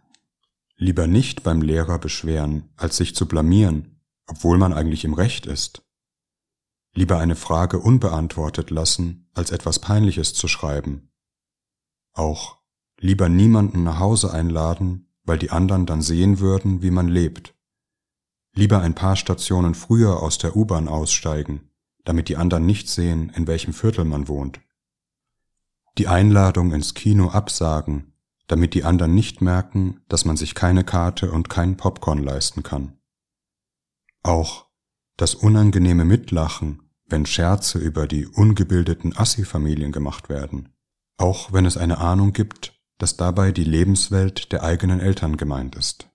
lieber 0.75 1.05
nicht 1.05 1.43
beim 1.43 1.61
Lehrer 1.61 1.99
beschweren, 1.99 2.73
als 2.75 2.97
sich 2.97 3.15
zu 3.15 3.27
blamieren, 3.27 4.01
obwohl 4.25 4.57
man 4.57 4.73
eigentlich 4.73 5.05
im 5.05 5.13
Recht 5.13 5.45
ist, 5.45 5.83
lieber 6.95 7.19
eine 7.19 7.35
Frage 7.35 7.79
unbeantwortet 7.79 8.71
lassen, 8.71 9.29
als 9.33 9.51
etwas 9.51 9.79
Peinliches 9.79 10.33
zu 10.33 10.47
schreiben, 10.47 11.11
auch 12.13 12.62
Lieber 13.03 13.27
niemanden 13.27 13.83
nach 13.83 14.00
Hause 14.00 14.33
einladen, 14.33 15.10
weil 15.25 15.38
die 15.38 15.51
anderen 15.51 15.86
dann 15.86 16.01
sehen 16.01 16.39
würden, 16.39 16.81
wie 16.81 16.89
man 16.89 17.10
lebt. 17.10 17.53
Lieber 18.55 18.79
ein 18.79 18.95
paar 18.95 19.17
Stationen 19.17 19.75
früher 19.75 20.24
aus 20.24 20.38
der 20.38 20.55
U-Bahn 20.55 20.88
aussteigen, 20.88 21.69
damit 22.05 22.29
die 22.29 22.38
anderen 22.38 22.65
nicht 22.65 22.88
sehen, 22.88 23.29
in 23.36 23.45
welchem 23.45 23.74
Viertel 23.74 24.05
man 24.05 24.29
wohnt. 24.29 24.62
Die 25.97 26.08
Einladung 26.08 26.71
ins 26.71 26.93
Kino 26.93 27.27
absagen, 27.27 28.13
damit 28.47 28.73
die 28.73 28.86
anderen 28.86 29.13
nicht 29.13 29.41
merken, 29.41 29.99
dass 30.08 30.23
man 30.23 30.38
sich 30.38 30.56
keine 30.56 30.86
Karte 30.86 31.30
und 31.30 31.49
keinen 31.49 31.75
Popcorn 31.75 32.23
leisten 32.23 32.63
kann. 32.63 32.97
Auch 34.21 34.67
das 35.17 35.36
unangenehme 35.36 36.06
Mitlachen, 36.06 36.84
wenn 37.06 37.25
Scherze 37.25 37.80
über 37.80 38.08
die 38.08 38.27
ungebildeten 38.27 39.13
Assi-Familien 39.13 39.91
gemacht 39.91 40.30
werden, 40.30 40.69
auch 41.17 41.51
wenn 41.51 41.65
es 41.65 41.75
eine 41.75 41.97
Ahnung 41.97 42.32
gibt, 42.32 42.72
dass 43.03 43.17
dabei 43.17 43.51
die 43.51 43.65
Lebenswelt 43.65 44.53
der 44.53 44.63
eigenen 44.63 45.01
Eltern 45.01 45.35
gemeint 45.35 45.75
ist. 45.75 46.09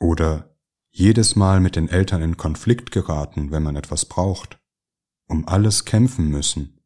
Oder 0.00 0.56
jedes 0.90 1.36
Mal 1.36 1.60
mit 1.60 1.76
den 1.76 1.90
Eltern 1.90 2.22
in 2.22 2.38
Konflikt 2.38 2.90
geraten, 2.90 3.50
wenn 3.50 3.62
man 3.62 3.76
etwas 3.76 4.06
braucht, 4.06 4.58
um 5.28 5.46
alles 5.46 5.84
kämpfen 5.84 6.30
müssen, 6.30 6.80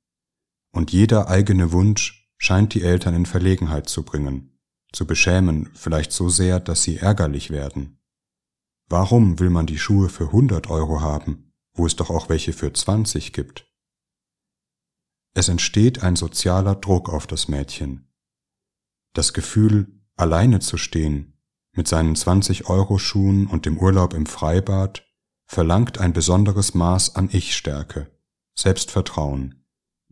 und 0.73 0.91
jeder 0.91 1.29
eigene 1.29 1.71
Wunsch 1.71 2.29
scheint 2.39 2.75
die 2.75 2.83
Eltern 2.83 3.15
in 3.15 3.25
Verlegenheit 3.25 3.89
zu 3.89 4.03
bringen, 4.03 4.59
zu 4.91 5.07
beschämen, 5.07 5.71
vielleicht 5.75 6.11
so 6.11 6.29
sehr, 6.29 6.59
dass 6.59 6.83
sie 6.83 6.97
ärgerlich 6.97 7.51
werden. 7.51 8.01
Warum 8.89 9.39
will 9.39 9.51
man 9.51 9.67
die 9.67 9.79
Schuhe 9.79 10.09
für 10.09 10.25
100 10.25 10.69
Euro 10.71 11.03
haben, 11.03 11.53
wo 11.73 11.87
es 11.87 11.95
doch 11.95 12.11
auch 12.11 12.29
welche 12.29 12.53
für 12.53 12.73
20 12.73 13.33
gibt? 13.33 13.73
Es 15.35 15.49
entsteht 15.49 16.03
ein 16.03 16.17
sozialer 16.17 16.75
Druck 16.75 17.09
auf 17.11 17.29
das 17.29 17.47
Mädchen, 17.47 18.10
das 19.13 19.33
Gefühl, 19.33 20.01
alleine 20.17 20.61
zu 20.61 20.77
stehen, 20.77 21.39
mit 21.73 21.89
seinen 21.89 22.15
20-Euro-Schuhen 22.15 23.47
und 23.47 23.67
dem 23.67 23.79
Urlaub 23.79 24.15
im 24.15 24.27
Freibad, 24.27 25.07
verlangt 25.47 25.99
ein 25.99 26.13
besonderes 26.13 26.75
Maß 26.75 27.17
an 27.17 27.29
Ich-Stärke, 27.33 28.11
Selbstvertrauen, 28.55 29.65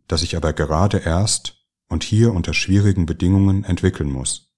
das 0.08 0.22
ich 0.22 0.36
aber 0.36 0.52
gerade 0.52 0.98
erst 0.98 1.64
und 1.88 2.02
hier 2.02 2.32
unter 2.32 2.54
schwierigen 2.54 3.06
Bedingungen 3.06 3.64
entwickeln 3.64 4.10
muss. 4.10 4.52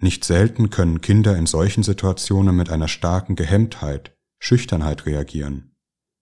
Nicht 0.00 0.24
selten 0.24 0.70
können 0.70 1.00
Kinder 1.00 1.36
in 1.36 1.46
solchen 1.46 1.82
Situationen 1.82 2.54
mit 2.54 2.70
einer 2.70 2.86
starken 2.86 3.34
Gehemmtheit, 3.34 4.16
Schüchternheit 4.38 5.06
reagieren 5.06 5.74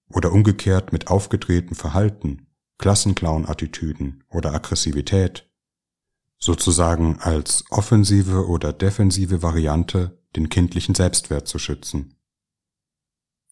oder 0.08 0.32
umgekehrt 0.32 0.92
mit 0.92 1.08
aufgedrehtem 1.08 1.76
Verhalten, 1.76 2.46
Klassenclown-Attitüden 2.78 4.24
oder 4.30 4.54
Aggressivität 4.54 5.45
sozusagen 6.38 7.18
als 7.20 7.64
offensive 7.70 8.46
oder 8.46 8.72
defensive 8.72 9.42
Variante 9.42 10.22
den 10.36 10.48
kindlichen 10.48 10.94
Selbstwert 10.94 11.48
zu 11.48 11.58
schützen. 11.58 12.14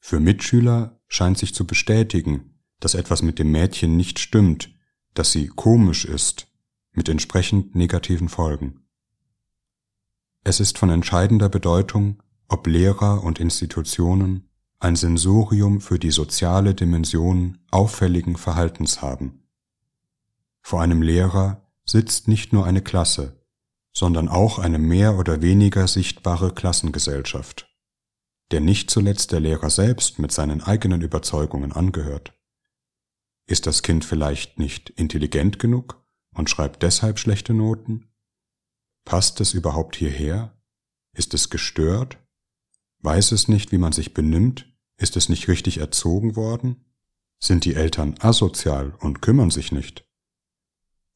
Für 0.01 0.21
Mitschüler 0.21 1.01
scheint 1.09 1.39
sich 1.39 1.55
zu 1.55 1.67
bestätigen, 1.67 2.61
dass 2.81 2.95
etwas 2.95 3.23
mit 3.23 3.39
dem 3.39 3.51
Mädchen 3.51 3.97
nicht 3.97 4.19
stimmt, 4.19 4.75
dass 5.15 5.33
sie 5.33 5.49
komisch 5.49 6.05
ist, 6.05 6.49
mit 6.93 7.09
entsprechend 7.09 7.75
negativen 7.75 8.29
Folgen. 8.29 8.81
Es 10.45 10.61
ist 10.61 10.77
von 10.77 10.91
entscheidender 10.91 11.49
Bedeutung, 11.49 12.23
ob 12.49 12.67
Lehrer 12.67 13.25
und 13.25 13.41
Institutionen 13.41 14.51
ein 14.79 14.97
Sensorium 14.97 15.81
für 15.81 15.99
die 15.99 16.11
soziale 16.11 16.75
Dimension 16.75 17.59
auffälligen 17.71 18.37
Verhaltens 18.37 19.01
haben. 19.01 19.43
Vor 20.61 20.83
einem 20.83 21.01
Lehrer 21.01 21.64
sitzt 21.85 22.29
nicht 22.29 22.53
nur 22.53 22.65
eine 22.67 22.83
Klasse, 22.83 23.45
sondern 23.93 24.29
auch 24.29 24.59
eine 24.59 24.79
mehr 24.79 25.19
oder 25.19 25.43
weniger 25.43 25.87
sichtbare 25.87 26.53
Klassengesellschaft, 26.53 27.69
der 28.51 28.61
nicht 28.61 28.91
zuletzt 28.91 29.33
der 29.33 29.41
Lehrer 29.41 29.71
selbst 29.71 30.19
mit 30.19 30.33
seinen 30.33 30.61
eigenen 30.61 31.01
Überzeugungen 31.01 31.73
angehört. 31.73 32.33
Ist 33.47 33.67
das 33.67 33.83
Kind 33.83 34.05
vielleicht 34.05 34.59
nicht 34.59 34.91
intelligent 34.91 35.59
genug 35.59 36.03
und 36.35 36.51
schreibt 36.51 36.83
deshalb 36.83 37.19
schlechte 37.19 37.53
Noten? 37.53 38.11
Passt 39.05 39.41
es 39.41 39.53
überhaupt 39.53 39.97
hierher? 39.97 40.57
Ist 41.13 41.35
es 41.35 41.51
gestört? 41.51 42.19
Weiß 43.01 43.33
es 43.33 43.49
nicht, 43.49 43.71
wie 43.71 43.79
man 43.79 43.93
sich 43.93 44.15
benimmt? 44.15 44.67
Ist 44.97 45.17
es 45.17 45.29
nicht 45.29 45.49
richtig 45.49 45.79
erzogen 45.79 46.37
worden? 46.37 46.85
Sind 47.39 47.67
die 47.67 47.75
Eltern 47.75 48.15
asozial 48.21 48.95
und 49.01 49.21
kümmern 49.21 49.51
sich 49.51 49.73
nicht? 49.73 50.09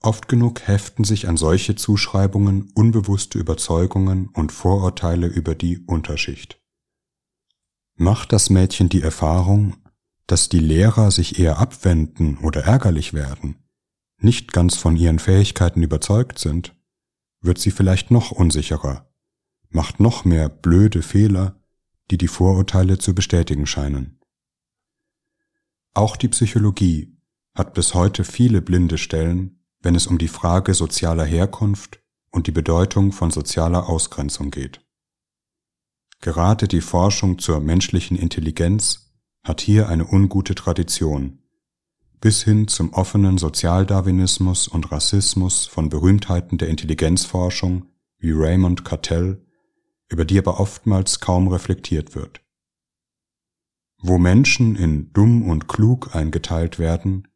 Oft 0.01 0.29
genug 0.29 0.67
heften 0.67 1.05
sich 1.05 1.29
an 1.29 1.37
solche 1.37 1.75
Zuschreibungen 1.75 2.71
unbewusste 2.75 3.39
Überzeugungen 3.39 4.29
und 4.29 4.53
Vorurteile 4.53 5.27
über 5.27 5.55
die 5.55 5.79
Unterschicht. 5.79 6.61
Macht 7.97 8.33
das 8.33 8.49
Mädchen 8.49 8.89
die 8.89 9.03
Erfahrung, 9.03 9.77
dass 10.29 10.49
die 10.49 10.61
Lehrer 10.61 11.11
sich 11.11 11.41
eher 11.41 11.59
abwenden 11.59 12.39
oder 12.39 12.63
ärgerlich 12.63 13.13
werden, 13.13 13.57
nicht 14.21 14.53
ganz 14.53 14.77
von 14.77 14.97
ihren 14.97 15.19
Fähigkeiten 15.19 15.83
überzeugt 15.83 16.39
sind, 16.39 16.77
wird 17.41 17.59
sie 17.59 17.71
vielleicht 17.71 18.11
noch 18.11 18.31
unsicherer, 18.31 19.13
macht 19.71 20.01
noch 20.01 20.25
mehr 20.25 20.49
blöde 20.49 21.03
Fehler, 21.03 21.61
die 22.11 22.19
die 22.19 22.29
Vorurteile 22.29 22.99
zu 22.99 23.15
bestätigen 23.15 23.67
scheinen. 23.67 24.21
Auch 25.95 26.17
die 26.17 26.29
Psychologie 26.29 27.17
hat 27.55 27.75
bis 27.75 27.95
heute 27.95 28.23
viele 28.23 28.63
blinde 28.63 28.99
Stellen, 28.99 29.58
wenn 29.81 29.95
es 29.95 30.07
um 30.07 30.19
die 30.19 30.29
Frage 30.29 30.75
sozialer 30.75 31.25
Herkunft 31.25 32.01
und 32.31 32.47
die 32.47 32.53
Bedeutung 32.53 33.13
von 33.13 33.31
sozialer 33.31 33.89
Ausgrenzung 33.89 34.51
geht. 34.51 34.85
Gerade 36.21 36.67
die 36.67 36.81
Forschung 36.81 37.39
zur 37.39 37.61
menschlichen 37.61 38.17
Intelligenz 38.17 39.13
hat 39.45 39.61
hier 39.61 39.89
eine 39.89 40.07
ungute 40.07 40.55
Tradition, 40.55 41.39
bis 42.21 42.43
hin 42.43 42.67
zum 42.67 42.93
offenen 42.93 43.39
Sozialdarwinismus 43.39 44.67
und 44.67 44.91
Rassismus 44.91 45.67
von 45.67 45.89
Berühmtheiten 45.89 46.59
der 46.59 46.69
Intelligenzforschung 46.69 47.87
wie 48.19 48.33
Raymond 48.33 48.85
Cattell, 48.85 49.45
über 50.09 50.25
die 50.25 50.39
aber 50.39 50.59
oftmals 50.59 51.21
kaum 51.21 51.49
reflektiert 51.49 52.17
wird. 52.17 52.41
Wo 54.01 54.19
Menschen 54.19 54.75
in 54.75 55.13
dumm 55.13 55.49
und 55.49 55.69
klug 55.69 56.15
eingeteilt 56.15 56.79
werden, 56.79 57.29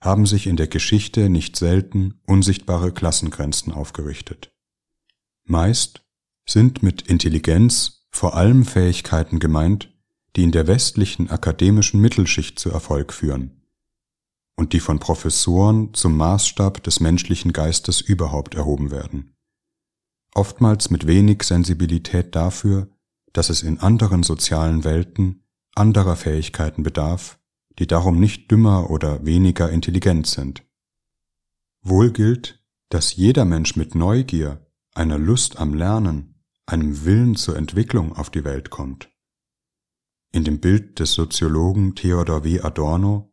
haben 0.00 0.26
sich 0.26 0.46
in 0.46 0.56
der 0.56 0.68
Geschichte 0.68 1.28
nicht 1.28 1.56
selten 1.56 2.20
unsichtbare 2.26 2.92
Klassengrenzen 2.92 3.72
aufgerichtet. 3.72 4.52
Meist 5.44 6.02
sind 6.48 6.82
mit 6.82 7.02
Intelligenz 7.02 8.06
vor 8.10 8.34
allem 8.34 8.64
Fähigkeiten 8.64 9.38
gemeint, 9.38 9.92
die 10.36 10.42
in 10.42 10.52
der 10.52 10.66
westlichen 10.66 11.30
akademischen 11.30 12.00
Mittelschicht 12.00 12.58
zu 12.58 12.70
Erfolg 12.70 13.12
führen 13.12 13.60
und 14.56 14.72
die 14.74 14.80
von 14.80 14.98
Professoren 14.98 15.94
zum 15.94 16.16
Maßstab 16.16 16.82
des 16.82 17.00
menschlichen 17.00 17.52
Geistes 17.52 18.00
überhaupt 18.00 18.54
erhoben 18.54 18.90
werden. 18.90 19.34
Oftmals 20.34 20.90
mit 20.90 21.06
wenig 21.06 21.42
Sensibilität 21.42 22.34
dafür, 22.36 22.88
dass 23.32 23.48
es 23.48 23.62
in 23.62 23.80
anderen 23.80 24.22
sozialen 24.22 24.84
Welten 24.84 25.44
anderer 25.74 26.14
Fähigkeiten 26.14 26.82
bedarf, 26.82 27.39
die 27.78 27.86
darum 27.86 28.18
nicht 28.18 28.50
dümmer 28.50 28.90
oder 28.90 29.24
weniger 29.24 29.70
intelligent 29.70 30.26
sind. 30.26 30.64
Wohl 31.82 32.12
gilt, 32.12 32.62
dass 32.88 33.16
jeder 33.16 33.44
Mensch 33.44 33.76
mit 33.76 33.94
Neugier, 33.94 34.66
einer 34.94 35.18
Lust 35.18 35.58
am 35.58 35.74
Lernen, 35.74 36.42
einem 36.66 37.04
Willen 37.04 37.36
zur 37.36 37.56
Entwicklung 37.56 38.14
auf 38.14 38.30
die 38.30 38.44
Welt 38.44 38.70
kommt. 38.70 39.10
In 40.32 40.44
dem 40.44 40.60
Bild 40.60 41.00
des 41.00 41.12
Soziologen 41.12 41.94
Theodor 41.94 42.44
W. 42.44 42.60
Adorno 42.60 43.32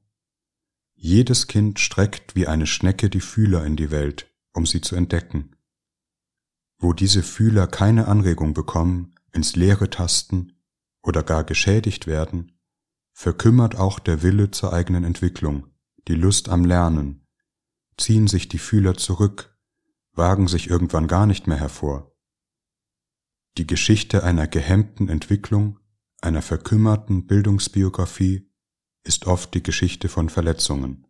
Jedes 0.95 1.45
Kind 1.45 1.79
streckt 1.79 2.35
wie 2.35 2.47
eine 2.47 2.65
Schnecke 2.65 3.09
die 3.09 3.19
Fühler 3.19 3.63
in 3.65 3.75
die 3.75 3.91
Welt, 3.91 4.33
um 4.53 4.65
sie 4.65 4.81
zu 4.81 4.95
entdecken. 4.95 5.55
Wo 6.79 6.93
diese 6.93 7.21
Fühler 7.21 7.67
keine 7.67 8.07
Anregung 8.07 8.55
bekommen, 8.55 9.13
ins 9.31 9.55
Leere 9.55 9.91
tasten 9.91 10.53
oder 11.03 11.21
gar 11.21 11.43
geschädigt 11.43 12.07
werden, 12.07 12.56
verkümmert 13.17 13.75
auch 13.75 13.97
der 13.97 14.21
Wille 14.21 14.51
zur 14.51 14.73
eigenen 14.73 15.03
Entwicklung, 15.03 15.65
die 16.07 16.13
Lust 16.13 16.49
am 16.49 16.63
Lernen, 16.65 17.25
ziehen 17.97 18.27
sich 18.27 18.47
die 18.47 18.59
Fühler 18.59 18.93
zurück, 18.93 19.57
wagen 20.13 20.47
sich 20.47 20.69
irgendwann 20.69 21.07
gar 21.07 21.25
nicht 21.25 21.47
mehr 21.47 21.57
hervor. 21.57 22.15
Die 23.57 23.65
Geschichte 23.65 24.23
einer 24.23 24.45
gehemmten 24.45 25.09
Entwicklung, 25.09 25.79
einer 26.21 26.43
verkümmerten 26.43 27.25
Bildungsbiografie 27.25 28.51
ist 29.03 29.25
oft 29.25 29.51
die 29.55 29.63
Geschichte 29.63 30.09
von 30.09 30.29
Verletzungen. 30.29 31.06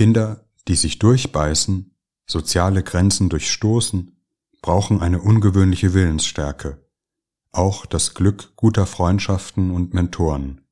Kinder, 0.00 0.48
die 0.66 0.76
sich 0.76 0.98
durchbeißen, 0.98 1.94
soziale 2.26 2.82
Grenzen 2.82 3.28
durchstoßen, 3.28 4.16
brauchen 4.62 5.02
eine 5.02 5.20
ungewöhnliche 5.20 5.92
Willensstärke, 5.92 6.82
auch 7.52 7.84
das 7.84 8.14
Glück 8.14 8.56
guter 8.56 8.86
Freundschaften 8.86 9.70
und 9.70 9.92
Mentoren. 9.92 10.62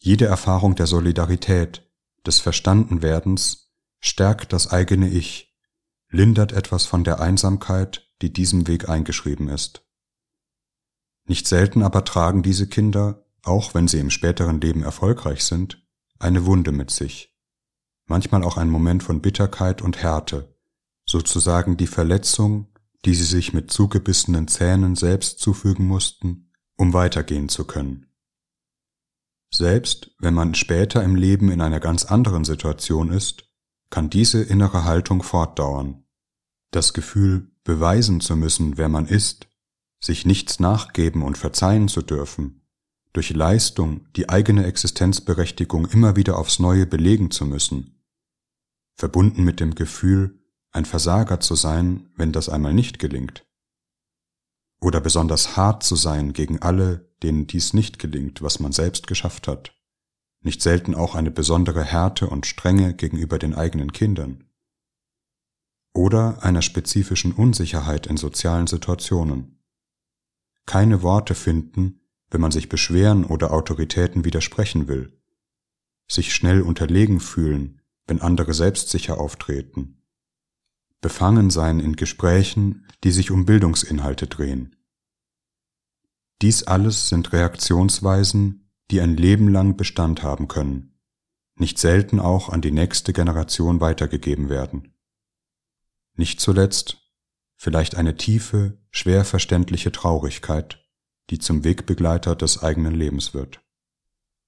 Jede 0.00 0.24
Erfahrung 0.24 0.74
der 0.74 0.88
Solidarität, 0.88 1.88
des 2.26 2.40
Verstandenwerdens 2.40 3.70
stärkt 4.00 4.52
das 4.52 4.66
eigene 4.72 5.08
Ich, 5.08 5.56
lindert 6.08 6.50
etwas 6.50 6.86
von 6.86 7.04
der 7.04 7.20
Einsamkeit, 7.20 8.10
die 8.20 8.32
diesem 8.32 8.66
Weg 8.66 8.88
eingeschrieben 8.88 9.48
ist. 9.48 9.86
Nicht 11.24 11.46
selten 11.46 11.84
aber 11.84 12.04
tragen 12.04 12.42
diese 12.42 12.66
Kinder, 12.66 13.24
auch 13.44 13.74
wenn 13.74 13.86
sie 13.86 14.00
im 14.00 14.10
späteren 14.10 14.60
Leben 14.60 14.82
erfolgreich 14.82 15.44
sind, 15.44 15.86
eine 16.18 16.46
Wunde 16.46 16.72
mit 16.72 16.90
sich 16.90 17.37
manchmal 18.08 18.42
auch 18.44 18.56
ein 18.56 18.70
Moment 18.70 19.02
von 19.02 19.20
Bitterkeit 19.20 19.82
und 19.82 20.02
Härte, 20.02 20.54
sozusagen 21.04 21.76
die 21.76 21.86
Verletzung, 21.86 22.68
die 23.04 23.14
sie 23.14 23.24
sich 23.24 23.52
mit 23.52 23.70
zugebissenen 23.70 24.48
Zähnen 24.48 24.96
selbst 24.96 25.38
zufügen 25.40 25.86
mussten, 25.86 26.50
um 26.76 26.92
weitergehen 26.92 27.48
zu 27.48 27.64
können. 27.64 28.06
Selbst 29.52 30.10
wenn 30.18 30.34
man 30.34 30.54
später 30.54 31.02
im 31.02 31.16
Leben 31.16 31.50
in 31.50 31.60
einer 31.60 31.80
ganz 31.80 32.04
anderen 32.04 32.44
Situation 32.44 33.10
ist, 33.10 33.44
kann 33.90 34.10
diese 34.10 34.42
innere 34.42 34.84
Haltung 34.84 35.22
fortdauern. 35.22 36.04
Das 36.70 36.92
Gefühl, 36.92 37.50
beweisen 37.64 38.20
zu 38.20 38.36
müssen, 38.36 38.76
wer 38.76 38.88
man 38.88 39.06
ist, 39.06 39.48
sich 40.00 40.26
nichts 40.26 40.60
nachgeben 40.60 41.22
und 41.22 41.38
verzeihen 41.38 41.88
zu 41.88 42.02
dürfen, 42.02 42.62
durch 43.12 43.30
Leistung 43.30 44.06
die 44.14 44.28
eigene 44.28 44.64
Existenzberechtigung 44.64 45.86
immer 45.86 46.14
wieder 46.14 46.38
aufs 46.38 46.58
neue 46.58 46.86
belegen 46.86 47.30
zu 47.30 47.46
müssen, 47.46 47.97
verbunden 48.98 49.44
mit 49.44 49.60
dem 49.60 49.76
Gefühl, 49.76 50.40
ein 50.72 50.84
Versager 50.84 51.40
zu 51.40 51.54
sein, 51.54 52.10
wenn 52.16 52.32
das 52.32 52.48
einmal 52.48 52.74
nicht 52.74 52.98
gelingt. 52.98 53.46
Oder 54.80 55.00
besonders 55.00 55.56
hart 55.56 55.82
zu 55.82 55.96
sein 55.96 56.32
gegen 56.32 56.60
alle, 56.60 57.08
denen 57.22 57.46
dies 57.46 57.72
nicht 57.72 57.98
gelingt, 57.98 58.42
was 58.42 58.60
man 58.60 58.72
selbst 58.72 59.06
geschafft 59.06 59.48
hat. 59.48 59.72
Nicht 60.40 60.62
selten 60.62 60.94
auch 60.94 61.14
eine 61.14 61.30
besondere 61.30 61.84
Härte 61.84 62.28
und 62.28 62.46
Strenge 62.46 62.94
gegenüber 62.94 63.38
den 63.38 63.54
eigenen 63.54 63.92
Kindern. 63.92 64.44
Oder 65.94 66.42
einer 66.42 66.62
spezifischen 66.62 67.32
Unsicherheit 67.32 68.06
in 68.06 68.16
sozialen 68.16 68.66
Situationen. 68.66 69.64
Keine 70.66 71.02
Worte 71.02 71.34
finden, 71.34 72.00
wenn 72.30 72.40
man 72.40 72.52
sich 72.52 72.68
beschweren 72.68 73.24
oder 73.24 73.52
Autoritäten 73.52 74.24
widersprechen 74.24 74.86
will. 74.86 75.18
Sich 76.08 76.34
schnell 76.34 76.62
unterlegen 76.62 77.20
fühlen, 77.20 77.77
wenn 78.08 78.20
andere 78.20 78.54
selbstsicher 78.54 79.20
auftreten, 79.20 80.02
befangen 81.00 81.50
sein 81.50 81.78
in 81.78 81.94
Gesprächen, 81.94 82.86
die 83.04 83.12
sich 83.12 83.30
um 83.30 83.44
Bildungsinhalte 83.44 84.26
drehen. 84.26 84.74
Dies 86.42 86.64
alles 86.64 87.08
sind 87.08 87.32
Reaktionsweisen, 87.32 88.70
die 88.90 89.00
ein 89.00 89.16
Leben 89.16 89.48
lang 89.48 89.76
Bestand 89.76 90.22
haben 90.22 90.48
können, 90.48 90.98
nicht 91.56 91.78
selten 91.78 92.18
auch 92.18 92.48
an 92.48 92.62
die 92.62 92.70
nächste 92.70 93.12
Generation 93.12 93.80
weitergegeben 93.80 94.48
werden. 94.48 94.94
Nicht 96.14 96.40
zuletzt 96.40 96.98
vielleicht 97.56 97.96
eine 97.96 98.16
tiefe, 98.16 98.78
schwer 98.90 99.24
verständliche 99.24 99.92
Traurigkeit, 99.92 100.84
die 101.30 101.38
zum 101.38 101.64
Wegbegleiter 101.64 102.34
des 102.36 102.62
eigenen 102.62 102.94
Lebens 102.94 103.34
wird. 103.34 103.60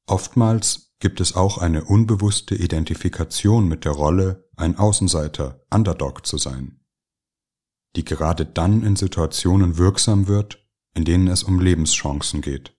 Oftmals 0.07 0.90
gibt 1.01 1.21
es 1.21 1.35
auch 1.35 1.59
eine 1.59 1.85
unbewusste 1.85 2.55
Identifikation 2.55 3.67
mit 3.67 3.85
der 3.85 3.93
Rolle, 3.93 4.49
ein 4.57 4.79
Außenseiter, 4.79 5.65
Underdog 5.71 6.27
zu 6.27 6.37
sein, 6.37 6.85
die 7.97 8.05
gerade 8.05 8.45
dann 8.47 8.83
in 8.85 8.97
Situationen 8.97 9.79
wirksam 9.79 10.29
wird, 10.29 10.65
in 10.95 11.05
denen 11.05 11.27
es 11.29 11.43
um 11.43 11.59
Lebenschancen 11.59 12.43
geht. 12.43 12.77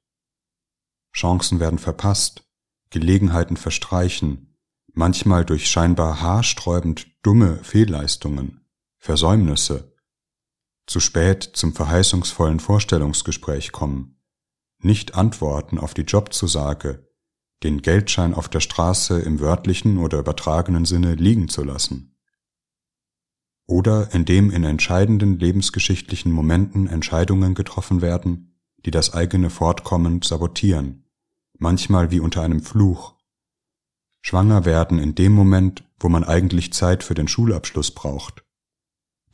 Chancen 1.13 1.59
werden 1.59 1.79
verpasst, 1.79 2.47
Gelegenheiten 2.91 3.57
verstreichen, 3.57 4.55
manchmal 4.93 5.43
durch 5.43 5.69
scheinbar 5.69 6.21
haarsträubend 6.21 7.07
dumme 7.23 7.63
Fehlleistungen, 7.63 8.61
Versäumnisse, 8.97 9.95
zu 10.85 10.99
spät 10.99 11.43
zum 11.43 11.73
verheißungsvollen 11.73 12.59
Vorstellungsgespräch 12.59 13.71
kommen, 13.71 14.21
nicht 14.79 15.15
antworten 15.15 15.79
auf 15.79 15.93
die 15.93 16.01
Jobzusage, 16.01 17.10
den 17.63 17.81
Geldschein 17.81 18.33
auf 18.33 18.49
der 18.49 18.59
Straße 18.59 19.19
im 19.19 19.39
wörtlichen 19.39 19.97
oder 19.97 20.19
übertragenen 20.19 20.85
Sinne 20.85 21.15
liegen 21.15 21.47
zu 21.47 21.63
lassen. 21.63 22.15
Oder 23.67 24.13
indem 24.13 24.49
in 24.49 24.63
entscheidenden 24.63 25.37
lebensgeschichtlichen 25.39 26.31
Momenten 26.31 26.87
Entscheidungen 26.87 27.53
getroffen 27.53 28.01
werden, 28.01 28.59
die 28.85 28.91
das 28.91 29.13
eigene 29.13 29.49
Fortkommen 29.49 30.21
sabotieren, 30.21 31.05
manchmal 31.57 32.11
wie 32.11 32.19
unter 32.19 32.41
einem 32.41 32.61
Fluch. 32.61 33.15
Schwanger 34.21 34.65
werden 34.65 34.99
in 34.99 35.15
dem 35.15 35.31
Moment, 35.31 35.83
wo 35.99 36.09
man 36.09 36.23
eigentlich 36.23 36.73
Zeit 36.73 37.03
für 37.03 37.13
den 37.13 37.27
Schulabschluss 37.27 37.91
braucht. 37.91 38.43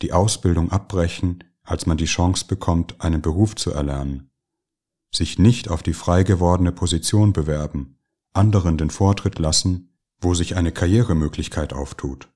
Die 0.01 0.13
Ausbildung 0.13 0.71
abbrechen, 0.71 1.43
als 1.63 1.85
man 1.85 1.97
die 1.97 2.05
Chance 2.05 2.45
bekommt, 2.47 3.01
einen 3.01 3.21
Beruf 3.21 3.55
zu 3.55 3.71
erlernen. 3.71 4.29
Sich 5.13 5.39
nicht 5.39 5.69
auf 5.69 5.81
die 5.81 5.93
frei 5.93 6.23
gewordene 6.23 6.71
Position 6.71 7.33
bewerben, 7.33 7.96
anderen 8.37 8.77
den 8.77 8.89
Vortritt 8.89 9.39
lassen, 9.39 9.97
wo 10.19 10.33
sich 10.33 10.55
eine 10.55 10.71
Karrieremöglichkeit 10.71 11.73
auftut. 11.73 12.29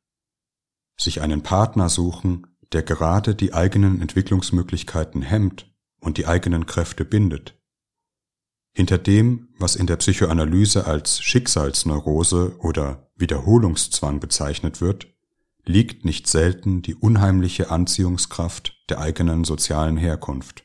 Sich 1.00 1.22
einen 1.22 1.42
Partner 1.42 1.90
suchen, 1.90 2.48
der 2.72 2.84
gerade 2.84 3.36
die 3.36 3.54
eigenen 3.54 4.02
Entwicklungsmöglichkeiten 4.02 5.22
hemmt 5.22 5.74
und 6.00 6.18
die 6.18 6.28
eigenen 6.28 6.66
Kräfte 6.66 7.06
bindet. 7.06 7.58
Hinter 8.74 8.98
dem, 8.98 9.50
was 9.58 9.76
in 9.76 9.88
der 9.88 9.98
Psychoanalyse 9.98 10.86
als 10.86 11.22
Schicksalsneurose 11.22 12.56
oder 12.60 13.12
Wiederholungszwang 13.16 14.20
bezeichnet 14.20 14.80
wird, 14.80 15.08
liegt 15.66 16.06
nicht 16.06 16.28
selten 16.28 16.82
die 16.82 16.96
unheimliche 16.96 17.70
Anziehungskraft 17.70 18.74
der 18.90 19.00
eigenen 19.00 19.44
sozialen 19.44 19.98
Herkunft. 19.98 20.64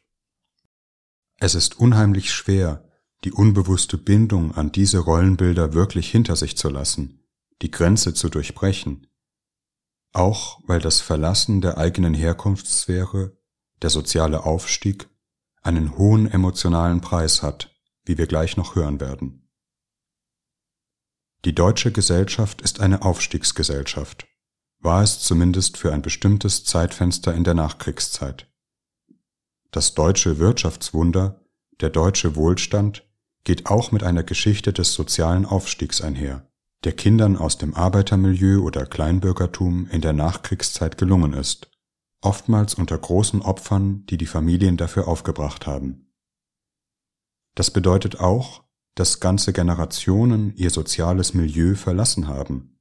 Es 1.39 1.55
ist 1.55 1.79
unheimlich 1.79 2.33
schwer, 2.33 2.86
die 3.27 3.33
unbewusste 3.33 3.99
Bindung 3.99 4.55
an 4.55 4.71
diese 4.71 5.01
Rollenbilder 5.01 5.75
wirklich 5.75 6.09
hinter 6.09 6.37
sich 6.37 6.57
zu 6.57 6.69
lassen, 6.69 7.27
die 7.61 7.73
Grenze 7.73 8.15
zu 8.15 8.29
durchbrechen, 8.29 9.09
auch 10.13 10.61
weil 10.69 10.79
das 10.79 11.01
Verlassen 11.01 11.61
der 11.61 11.77
eigenen 11.77 12.15
Herkunftssphäre, 12.15 13.37
der 13.83 13.91
soziale 13.91 14.45
Aufstieg, 14.45 15.09
einen 15.61 15.99
hohen 15.99 16.31
emotionalen 16.31 17.01
Preis 17.01 17.43
hat, 17.43 17.75
wie 18.05 18.17
wir 18.17 18.29
gleich 18.29 18.57
noch 18.57 18.77
hören 18.77 19.01
werden. 19.01 19.51
Die 21.45 21.53
deutsche 21.53 21.91
Gesellschaft 21.91 22.63
ist 22.63 22.79
eine 22.79 23.03
Aufstiegsgesellschaft, 23.03 24.29
war 24.79 25.03
es 25.03 25.19
zumindest 25.19 25.79
für 25.79 25.93
ein 25.93 26.03
bestimmtes 26.03 26.65
Zeitfenster 26.65 27.35
in 27.35 27.43
der 27.43 27.55
Nachkriegszeit. 27.55 28.49
Das 29.73 29.95
deutsche 29.95 30.39
Wirtschaftswunder, 30.39 31.45
der 31.81 31.91
deutsche 31.91 32.37
Wohlstand 32.37 33.03
geht 33.47 33.67
auch 33.67 33.93
mit 33.93 34.03
einer 34.03 34.25
Geschichte 34.25 34.73
des 34.73 34.93
sozialen 34.93 35.47
Aufstiegs 35.47 36.01
einher, 36.01 36.51
der 36.83 36.95
Kindern 36.95 37.37
aus 37.37 37.59
dem 37.59 37.75
Arbeitermilieu 37.75 38.61
oder 38.61 38.87
Kleinbürgertum 38.87 39.87
in 39.87 40.01
der 40.01 40.13
Nachkriegszeit 40.13 40.99
gelungen 40.99 41.33
ist, 41.33 41.71
oftmals 42.21 42.75
unter 42.75 42.99
großen 42.99 43.43
Opfern, 43.43 44.05
die 44.07 44.19
die 44.19 44.27
Familien 44.27 44.77
dafür 44.77 45.07
aufgebracht 45.07 45.65
haben. 45.65 46.13
Das 47.55 47.71
bedeutet 47.71 48.19
auch, 48.19 48.65
dass 48.97 49.21
ganze 49.21 49.53
Generationen 49.53 50.53
ihr 50.57 50.71
soziales 50.71 51.33
Milieu 51.33 51.77
verlassen 51.77 52.27
haben 52.27 52.81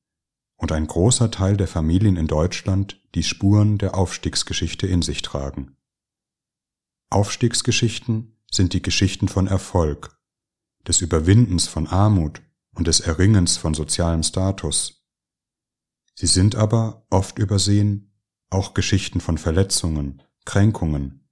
und 0.58 0.72
ein 0.72 0.88
großer 0.88 1.30
Teil 1.30 1.58
der 1.58 1.68
Familien 1.68 2.16
in 2.16 2.26
Deutschland 2.26 3.00
die 3.14 3.24
Spuren 3.24 3.78
der 3.78 3.94
Aufstiegsgeschichte 3.96 4.88
in 4.88 5.04
sich 5.04 5.22
tragen. 5.22 5.78
Aufstiegsgeschichten 7.12 8.42
sind 8.50 8.74
die 8.74 8.82
Geschichten 8.82 9.28
von 9.28 9.46
Erfolg, 9.46 10.15
des 10.88 11.02
Überwindens 11.02 11.68
von 11.68 11.88
Armut 11.88 12.42
und 12.76 12.88
des 12.88 13.00
Erringens 13.00 13.58
von 13.58 13.74
sozialem 13.74 14.24
Status. 14.24 15.06
Sie 16.14 16.28
sind 16.28 16.56
aber, 16.56 17.06
oft 17.10 17.40
übersehen, 17.40 18.14
auch 18.50 18.74
Geschichten 18.74 19.20
von 19.20 19.38
Verletzungen, 19.38 20.22
Kränkungen, 20.46 21.28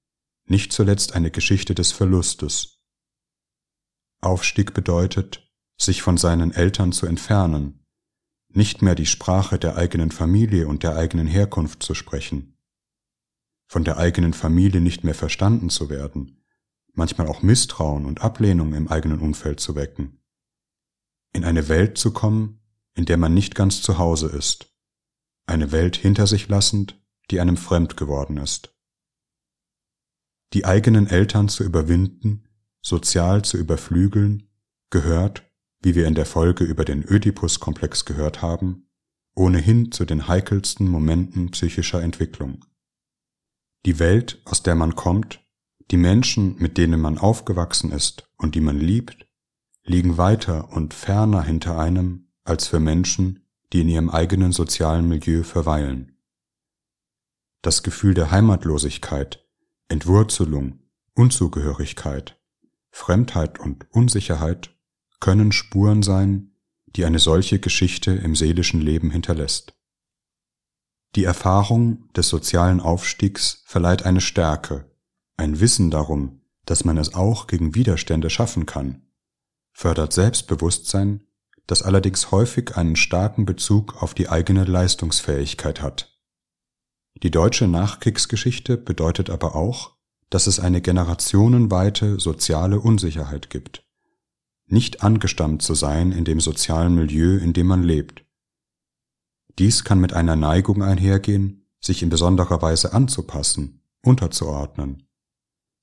nicht 0.45 0.73
zuletzt 0.73 1.13
eine 1.13 1.31
Geschichte 1.31 1.75
des 1.75 1.91
Verlustes. 1.91 2.79
Aufstieg 4.21 4.73
bedeutet, 4.73 5.49
sich 5.79 6.01
von 6.01 6.17
seinen 6.17 6.51
Eltern 6.51 6.91
zu 6.91 7.05
entfernen, 7.05 7.85
nicht 8.49 8.81
mehr 8.81 8.95
die 8.95 9.05
Sprache 9.05 9.57
der 9.57 9.77
eigenen 9.77 10.11
Familie 10.11 10.67
und 10.67 10.83
der 10.83 10.95
eigenen 10.95 11.27
Herkunft 11.27 11.81
zu 11.81 11.93
sprechen, 11.93 12.57
von 13.67 13.83
der 13.83 13.97
eigenen 13.97 14.33
Familie 14.33 14.81
nicht 14.81 15.03
mehr 15.03 15.15
verstanden 15.15 15.69
zu 15.69 15.89
werden, 15.89 16.42
manchmal 16.93 17.27
auch 17.27 17.41
Misstrauen 17.41 18.05
und 18.05 18.21
Ablehnung 18.21 18.73
im 18.73 18.87
eigenen 18.87 19.19
Umfeld 19.19 19.59
zu 19.59 19.75
wecken. 19.75 20.19
In 21.33 21.43
eine 21.43 21.67
Welt 21.67 21.97
zu 21.97 22.13
kommen, 22.13 22.61
in 22.95 23.05
der 23.05 23.17
man 23.17 23.33
nicht 23.33 23.55
ganz 23.55 23.81
zu 23.81 23.97
Hause 23.97 24.27
ist, 24.27 24.73
eine 25.45 25.71
Welt 25.71 25.95
hinter 25.95 26.27
sich 26.27 26.47
lassend, 26.47 27.01
die 27.31 27.39
einem 27.39 27.57
fremd 27.57 27.97
geworden 27.97 28.37
ist. 28.37 28.75
Die 30.53 30.65
eigenen 30.65 31.07
Eltern 31.07 31.49
zu 31.49 31.63
überwinden, 31.63 32.47
sozial 32.81 33.43
zu 33.43 33.57
überflügeln, 33.57 34.49
gehört, 34.91 35.49
wie 35.81 35.95
wir 35.95 36.07
in 36.07 36.15
der 36.15 36.27
Folge 36.27 36.63
über 36.63 36.85
den 36.85 37.03
Ödipus-Komplex 37.03 38.05
gehört 38.05 38.41
haben, 38.41 38.87
ohnehin 39.35 39.91
zu 39.91 40.05
den 40.05 40.27
heikelsten 40.27 40.87
Momenten 40.87 41.49
psychischer 41.51 42.01
Entwicklung. 42.01 42.63
Die 43.85 43.97
Welt, 43.99 44.41
aus 44.45 44.63
der 44.63 44.75
man 44.75 44.95
kommt, 44.95 45.42
die 45.91 45.97
Menschen, 45.97 46.55
mit 46.57 46.77
denen 46.77 46.99
man 46.99 47.17
aufgewachsen 47.17 47.91
ist 47.91 48.29
und 48.37 48.55
die 48.55 48.61
man 48.61 48.79
liebt, 48.79 49.27
liegen 49.83 50.17
weiter 50.17 50.71
und 50.71 50.93
ferner 50.93 51.43
hinter 51.43 51.77
einem 51.77 52.27
als 52.43 52.67
für 52.67 52.79
Menschen, 52.79 53.45
die 53.71 53.81
in 53.81 53.89
ihrem 53.89 54.09
eigenen 54.09 54.51
sozialen 54.51 55.07
Milieu 55.07 55.43
verweilen. 55.43 56.17
Das 57.61 57.83
Gefühl 57.83 58.13
der 58.13 58.31
Heimatlosigkeit, 58.31 59.45
Entwurzelung, 59.87 60.79
Unzugehörigkeit, 61.15 62.39
Fremdheit 62.89 63.59
und 63.59 63.89
Unsicherheit 63.91 64.75
können 65.19 65.51
Spuren 65.51 66.03
sein, 66.03 66.51
die 66.87 67.05
eine 67.05 67.19
solche 67.19 67.59
Geschichte 67.59 68.11
im 68.11 68.35
seelischen 68.35 68.81
Leben 68.81 69.09
hinterlässt. 69.09 69.75
Die 71.15 71.23
Erfahrung 71.23 72.11
des 72.13 72.29
sozialen 72.29 72.79
Aufstiegs 72.79 73.63
verleiht 73.65 74.03
eine 74.03 74.21
Stärke, 74.21 74.91
ein 75.37 75.59
Wissen 75.59 75.91
darum, 75.91 76.41
dass 76.65 76.85
man 76.85 76.97
es 76.97 77.13
auch 77.13 77.47
gegen 77.47 77.75
Widerstände 77.75 78.29
schaffen 78.29 78.65
kann, 78.65 79.01
fördert 79.71 80.13
Selbstbewusstsein, 80.13 81.23
das 81.67 81.81
allerdings 81.81 82.31
häufig 82.31 82.75
einen 82.77 82.95
starken 82.95 83.45
Bezug 83.45 84.01
auf 84.01 84.13
die 84.13 84.29
eigene 84.29 84.63
Leistungsfähigkeit 84.65 85.81
hat. 85.81 86.19
Die 87.21 87.31
deutsche 87.31 87.67
Nachkriegsgeschichte 87.67 88.77
bedeutet 88.77 89.29
aber 89.29 89.55
auch, 89.55 89.95
dass 90.29 90.47
es 90.47 90.59
eine 90.59 90.81
generationenweite 90.81 92.19
soziale 92.19 92.79
Unsicherheit 92.79 93.49
gibt, 93.49 93.87
nicht 94.65 95.03
angestammt 95.03 95.61
zu 95.61 95.75
sein 95.75 96.11
in 96.11 96.25
dem 96.25 96.39
sozialen 96.39 96.95
Milieu, 96.95 97.37
in 97.37 97.53
dem 97.53 97.67
man 97.67 97.83
lebt. 97.83 98.25
Dies 99.59 99.83
kann 99.83 99.99
mit 99.99 100.13
einer 100.13 100.35
Neigung 100.35 100.81
einhergehen, 100.81 101.67
sich 101.79 102.01
in 102.01 102.09
besonderer 102.09 102.61
Weise 102.61 102.93
anzupassen, 102.93 103.83
unterzuordnen, 104.03 105.07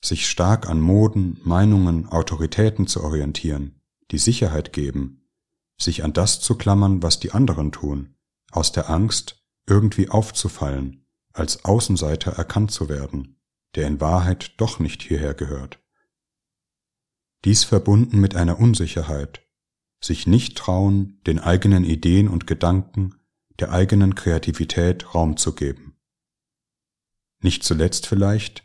sich 0.03 0.29
stark 0.29 0.69
an 0.69 0.81
Moden, 0.81 1.41
Meinungen, 1.45 2.09
Autoritäten 2.09 2.87
zu 2.87 3.03
orientieren, 3.03 3.81
die 4.11 4.19
Sicherheit 4.19 4.73
geben, 4.73 5.29
sich 5.79 6.05
an 6.05 6.13
das 6.13 6.41
zu 6.41 6.57
klammern, 6.57 7.03
was 7.03 7.21
die 7.21 7.33
anderen 7.33 7.73
tun, 7.73 8.17
aus 8.51 8.73
der 8.73 8.91
Angst, 8.91 9.45
irgendwie 9.67 10.09
aufzufallen, 10.09 11.07
als 11.33 11.65
Außenseiter 11.65 12.33
erkannt 12.33 12.71
zu 12.71 12.89
werden, 12.89 13.41
der 13.75 13.87
in 13.87 14.01
Wahrheit 14.01 14.55
doch 14.57 14.79
nicht 14.79 15.03
hierher 15.03 15.35
gehört. 15.35 15.79
Dies 17.45 17.65
verbunden 17.65 18.21
mit 18.21 18.35
einer 18.35 18.59
Unsicherheit, 18.59 19.47
sich 20.01 20.27
nicht 20.27 20.57
trauen, 20.57 21.21
den 21.27 21.39
eigenen 21.39 21.85
Ideen 21.85 22.29
und 22.29 22.47
Gedanken, 22.47 23.15
der 23.61 23.73
eigenen 23.73 24.15
Kreativität 24.15 25.15
Raum 25.15 25.37
zu 25.37 25.55
geben. 25.55 25.97
Nicht 27.43 27.63
zuletzt 27.63 28.07
vielleicht 28.07 28.65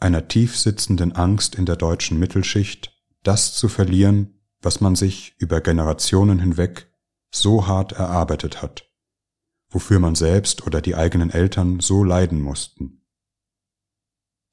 einer 0.00 0.28
tief 0.28 0.56
sitzenden 0.56 1.12
Angst 1.12 1.54
in 1.54 1.66
der 1.66 1.76
deutschen 1.76 2.18
Mittelschicht, 2.18 2.98
das 3.22 3.54
zu 3.54 3.68
verlieren, 3.68 4.40
was 4.62 4.80
man 4.80 4.96
sich 4.96 5.34
über 5.38 5.60
Generationen 5.60 6.38
hinweg 6.38 6.92
so 7.30 7.66
hart 7.66 7.92
erarbeitet 7.92 8.62
hat, 8.62 8.90
wofür 9.68 10.00
man 10.00 10.14
selbst 10.14 10.66
oder 10.66 10.80
die 10.80 10.96
eigenen 10.96 11.30
Eltern 11.30 11.80
so 11.80 12.02
leiden 12.02 12.40
mussten. 12.40 13.02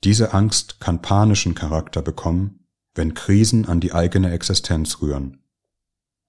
Diese 0.04 0.34
Angst 0.34 0.80
kann 0.80 1.02
panischen 1.02 1.56
Charakter 1.56 2.02
bekommen, 2.02 2.68
wenn 2.94 3.14
Krisen 3.14 3.66
an 3.66 3.80
die 3.80 3.94
eigene 3.94 4.32
Existenz 4.32 5.02
rühren 5.02 5.44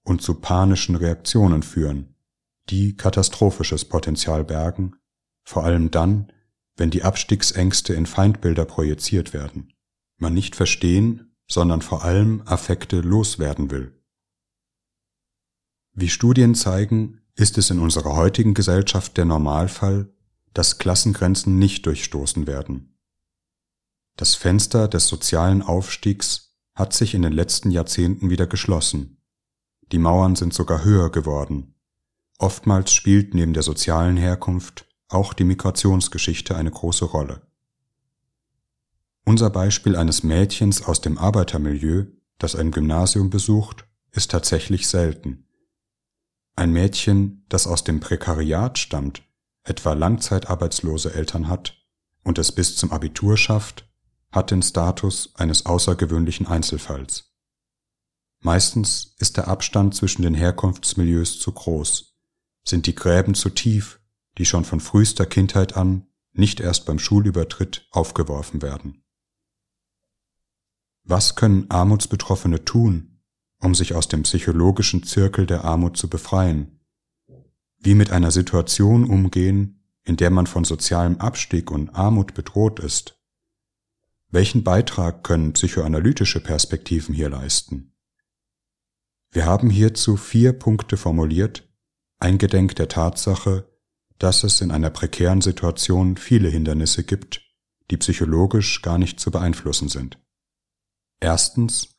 und 0.03 0.21
zu 0.21 0.35
panischen 0.35 0.95
Reaktionen 0.95 1.61
führen, 1.61 2.15
die 2.69 2.95
katastrophisches 2.95 3.85
Potenzial 3.85 4.43
bergen, 4.43 4.95
vor 5.43 5.63
allem 5.63 5.91
dann, 5.91 6.31
wenn 6.79 6.89
die 6.89 7.03
Abstiegsängste 7.03 7.93
in 7.93 8.05
Feindbilder 8.05 8.65
projiziert 8.65 9.33
werden, 9.33 9.73
man 10.17 10.33
nicht 10.33 10.55
verstehen, 10.55 11.35
sondern 11.47 11.81
vor 11.81 12.03
allem 12.03 12.41
Affekte 12.45 13.01
loswerden 13.01 13.69
will. 13.69 13.99
Wie 15.93 16.09
Studien 16.09 16.55
zeigen, 16.55 17.21
ist 17.35 17.57
es 17.57 17.69
in 17.69 17.79
unserer 17.79 18.15
heutigen 18.15 18.53
Gesellschaft 18.53 19.17
der 19.17 19.25
Normalfall, 19.25 20.09
dass 20.53 20.77
Klassengrenzen 20.77 21.57
nicht 21.57 21.85
durchstoßen 21.85 22.47
werden. 22.47 22.97
Das 24.15 24.35
Fenster 24.35 24.87
des 24.87 25.07
sozialen 25.07 25.61
Aufstiegs 25.61 26.57
hat 26.75 26.93
sich 26.93 27.13
in 27.13 27.21
den 27.21 27.33
letzten 27.33 27.71
Jahrzehnten 27.71 28.29
wieder 28.29 28.47
geschlossen. 28.47 29.21
Die 29.91 29.99
Mauern 29.99 30.35
sind 30.35 30.53
sogar 30.53 30.83
höher 30.83 31.11
geworden. 31.11 31.75
Oftmals 32.37 32.93
spielt 32.93 33.33
neben 33.33 33.53
der 33.53 33.63
sozialen 33.63 34.17
Herkunft 34.17 34.88
auch 35.09 35.33
die 35.33 35.43
Migrationsgeschichte 35.43 36.55
eine 36.55 36.71
große 36.71 37.05
Rolle. 37.05 37.41
Unser 39.25 39.49
Beispiel 39.49 39.95
eines 39.95 40.23
Mädchens 40.23 40.83
aus 40.83 41.01
dem 41.01 41.17
Arbeitermilieu, 41.17 42.05
das 42.37 42.55
ein 42.55 42.71
Gymnasium 42.71 43.29
besucht, 43.29 43.85
ist 44.11 44.31
tatsächlich 44.31 44.87
selten. 44.87 45.45
Ein 46.55 46.71
Mädchen, 46.71 47.45
das 47.49 47.67
aus 47.67 47.83
dem 47.83 47.99
Prekariat 47.99 48.77
stammt, 48.77 49.23
etwa 49.63 49.93
langzeitarbeitslose 49.93 51.13
Eltern 51.13 51.47
hat 51.47 51.77
und 52.23 52.37
es 52.37 52.51
bis 52.51 52.75
zum 52.75 52.91
Abitur 52.91 53.37
schafft, 53.37 53.87
hat 54.31 54.51
den 54.51 54.61
Status 54.61 55.35
eines 55.35 55.65
außergewöhnlichen 55.65 56.47
Einzelfalls. 56.47 57.31
Meistens 58.41 59.15
ist 59.17 59.37
der 59.37 59.47
Abstand 59.47 59.95
zwischen 59.95 60.21
den 60.21 60.33
Herkunftsmilieus 60.33 61.39
zu 61.39 61.51
groß, 61.51 62.15
sind 62.63 62.87
die 62.87 62.95
Gräben 62.95 63.35
zu 63.35 63.49
tief, 63.49 63.98
die 64.39 64.45
schon 64.45 64.65
von 64.65 64.79
frühester 64.79 65.27
Kindheit 65.27 65.75
an, 65.77 66.07
nicht 66.31 66.61
erst 66.61 66.85
beim 66.85 66.97
Schulübertritt, 66.97 67.87
aufgeworfen 67.91 68.61
werden. 68.61 69.03
Was 71.03 71.35
können 71.35 71.69
Armutsbetroffene 71.69 72.63
tun, 72.63 73.19
um 73.59 73.75
sich 73.75 73.93
aus 73.93 74.07
dem 74.07 74.23
psychologischen 74.23 75.03
Zirkel 75.03 75.45
der 75.45 75.65
Armut 75.65 75.97
zu 75.97 76.09
befreien? 76.09 76.79
Wie 77.77 77.95
mit 77.95 78.11
einer 78.11 78.31
Situation 78.31 79.09
umgehen, 79.09 79.83
in 80.03 80.15
der 80.15 80.29
man 80.29 80.47
von 80.47 80.63
sozialem 80.63 81.17
Abstieg 81.17 81.69
und 81.69 81.89
Armut 81.89 82.33
bedroht 82.33 82.79
ist? 82.79 83.19
Welchen 84.29 84.63
Beitrag 84.63 85.23
können 85.23 85.53
psychoanalytische 85.53 86.41
Perspektiven 86.41 87.13
hier 87.13 87.29
leisten? 87.29 87.93
Wir 89.31 89.45
haben 89.45 89.69
hierzu 89.69 90.15
vier 90.15 90.53
Punkte 90.53 90.95
formuliert, 90.95 91.67
eingedenk 92.19 92.75
der 92.75 92.87
Tatsache, 92.87 93.68
dass 94.19 94.43
es 94.43 94.61
in 94.61 94.71
einer 94.71 94.89
prekären 94.89 95.41
Situation 95.41 96.17
viele 96.17 96.49
Hindernisse 96.49 97.03
gibt, 97.03 97.41
die 97.89 97.97
psychologisch 97.97 98.81
gar 98.81 98.97
nicht 98.97 99.19
zu 99.19 99.31
beeinflussen 99.31 99.89
sind. 99.89 100.19
Erstens 101.19 101.95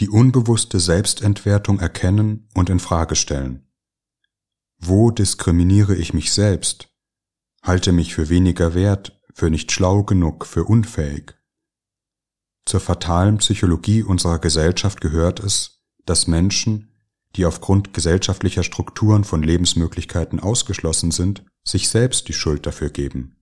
die 0.00 0.08
unbewusste 0.08 0.80
Selbstentwertung 0.80 1.78
erkennen 1.78 2.48
und 2.54 2.70
in 2.70 2.80
Frage 2.80 3.16
stellen. 3.16 3.66
Wo 4.78 5.10
diskriminiere 5.10 5.94
ich 5.94 6.14
mich 6.14 6.32
selbst? 6.32 6.88
Halte 7.62 7.92
mich 7.92 8.14
für 8.14 8.30
weniger 8.30 8.72
wert, 8.74 9.20
für 9.34 9.50
nicht 9.50 9.70
schlau 9.70 10.02
genug, 10.02 10.46
für 10.46 10.64
unfähig? 10.64 11.34
Zur 12.64 12.80
fatalen 12.80 13.38
Psychologie 13.38 14.02
unserer 14.02 14.38
Gesellschaft 14.38 15.02
gehört 15.02 15.40
es, 15.40 15.82
dass 16.06 16.26
Menschen, 16.26 16.94
die 17.36 17.44
aufgrund 17.44 17.92
gesellschaftlicher 17.92 18.62
Strukturen 18.62 19.24
von 19.24 19.42
Lebensmöglichkeiten 19.42 20.40
ausgeschlossen 20.40 21.10
sind, 21.10 21.44
sich 21.62 21.88
selbst 21.88 22.28
die 22.28 22.32
Schuld 22.32 22.66
dafür 22.66 22.90
geben. 22.90 23.36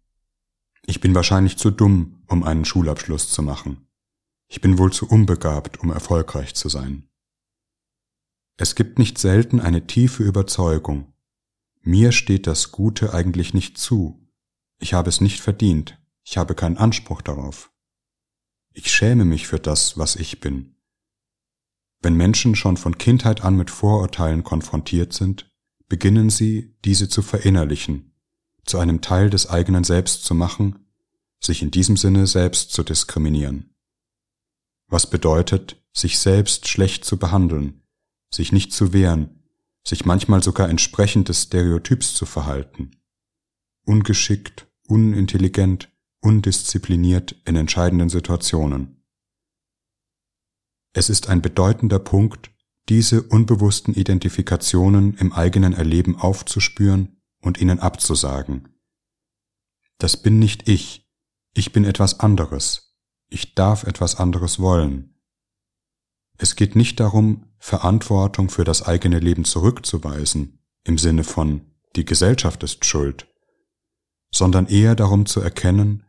Ich 0.87 1.01
bin 1.01 1.15
wahrscheinlich 1.15 1.57
zu 1.59 1.71
dumm, 1.71 2.23
um 2.27 2.43
einen 2.45 2.65
Schulabschluss 2.65 3.29
zu 3.29 3.43
machen. 3.43 3.87
Ich 4.49 4.61
bin 4.61 4.79
wohl 4.79 4.93
zu 4.93 5.07
unbegabt, 5.07 5.79
um 5.81 5.91
erfolgreich 5.91 6.55
zu 6.55 6.69
sein. 6.69 7.09
Es 8.57 8.75
gibt 8.75 8.99
nicht 8.99 9.19
selten 9.19 9.61
eine 9.61 9.87
tiefe 9.87 10.23
Überzeugung. 10.23 11.13
Mir 11.83 12.13
steht 12.13 12.47
das 12.47 12.73
Gute 12.73 13.15
eigentlich 13.15 13.55
nicht 13.55 13.79
zu. 13.79 14.27
Ich 14.79 14.95
habe 14.95 15.09
es 15.09 15.21
nicht 15.21 15.41
verdient. 15.41 15.99
Ich 16.25 16.39
habe 16.39 16.55
keinen 16.55 16.77
Anspruch 16.77 17.23
darauf. 17.23 17.71
Ich 18.73 18.91
schäme 18.91 19.25
mich 19.25 19.47
für 19.47 19.61
das, 19.61 19.99
was 19.99 20.17
ich 20.17 20.41
bin. 20.41 20.77
Wenn 22.01 22.15
Menschen 22.15 22.55
schon 22.55 22.77
von 22.77 22.97
Kindheit 22.97 23.43
an 23.43 23.57
mit 23.57 23.71
Vorurteilen 23.71 24.45
konfrontiert 24.45 25.13
sind, 25.13 25.51
beginnen 25.89 26.31
sie, 26.31 26.77
diese 26.85 27.09
zu 27.09 27.23
verinnerlichen, 27.23 28.08
zu 28.69 28.79
einem 28.79 29.01
Teil 29.01 29.31
des 29.31 29.49
eigenen 29.49 29.85
Selbst 29.85 30.25
zu 30.25 30.35
machen, 30.35 30.87
sich 31.41 31.63
in 31.63 31.71
diesem 31.71 31.97
Sinne 31.97 32.27
selbst 32.27 32.73
zu 32.73 32.83
diskriminieren. 32.83 33.75
Was 34.89 35.09
bedeutet, 35.09 35.83
sich 35.93 36.19
selbst 36.19 36.69
schlecht 36.69 37.05
zu 37.05 37.17
behandeln, 37.17 37.83
sich 38.31 38.53
nicht 38.53 38.73
zu 38.73 38.93
wehren, 38.93 39.43
sich 39.87 40.05
manchmal 40.05 40.43
sogar 40.43 40.69
entsprechend 40.69 41.29
des 41.29 41.45
Stereotyps 41.45 42.15
zu 42.15 42.27
verhalten. 42.27 42.91
Ungeschickt, 43.85 44.67
unintelligent, 44.87 45.91
undiszipliniert 46.21 47.37
in 47.45 47.57
entscheidenden 47.57 48.11
Situationen. 48.11 49.03
Es 50.93 51.09
ist 51.09 51.29
ein 51.29 51.41
bedeutender 51.43 51.99
Punkt, 51.99 52.51
diese 52.89 53.23
unbewussten 53.23 53.95
Identifikationen 53.95 55.15
im 55.15 55.33
eigenen 55.33 55.75
Erleben 55.75 56.17
aufzuspüren 56.17 57.18
und 57.41 57.61
ihnen 57.61 57.79
abzusagen. 57.79 58.69
Das 59.99 60.17
bin 60.17 60.39
nicht 60.39 60.69
ich, 60.69 61.09
ich 61.55 61.73
bin 61.73 61.85
etwas 61.85 62.21
anderes, 62.21 62.97
ich 63.29 63.55
darf 63.55 63.85
etwas 63.85 64.17
anderes 64.17 64.59
wollen. 64.59 65.15
Es 66.37 66.57
geht 66.57 66.77
nicht 66.77 67.01
darum, 67.01 67.47
Verantwortung 67.59 68.49
für 68.49 68.65
das 68.65 68.83
eigene 68.83 69.19
Leben 69.19 69.45
zurückzuweisen, 69.45 70.65
im 70.85 70.99
Sinne 70.99 71.25
von 71.25 71.63
die 71.97 72.05
Gesellschaft 72.05 72.63
ist 72.63 72.85
schuld, 72.85 73.27
sondern 74.31 74.67
eher 74.67 74.95
darum 74.95 75.27
zu 75.27 75.41
erkennen, 75.41 76.05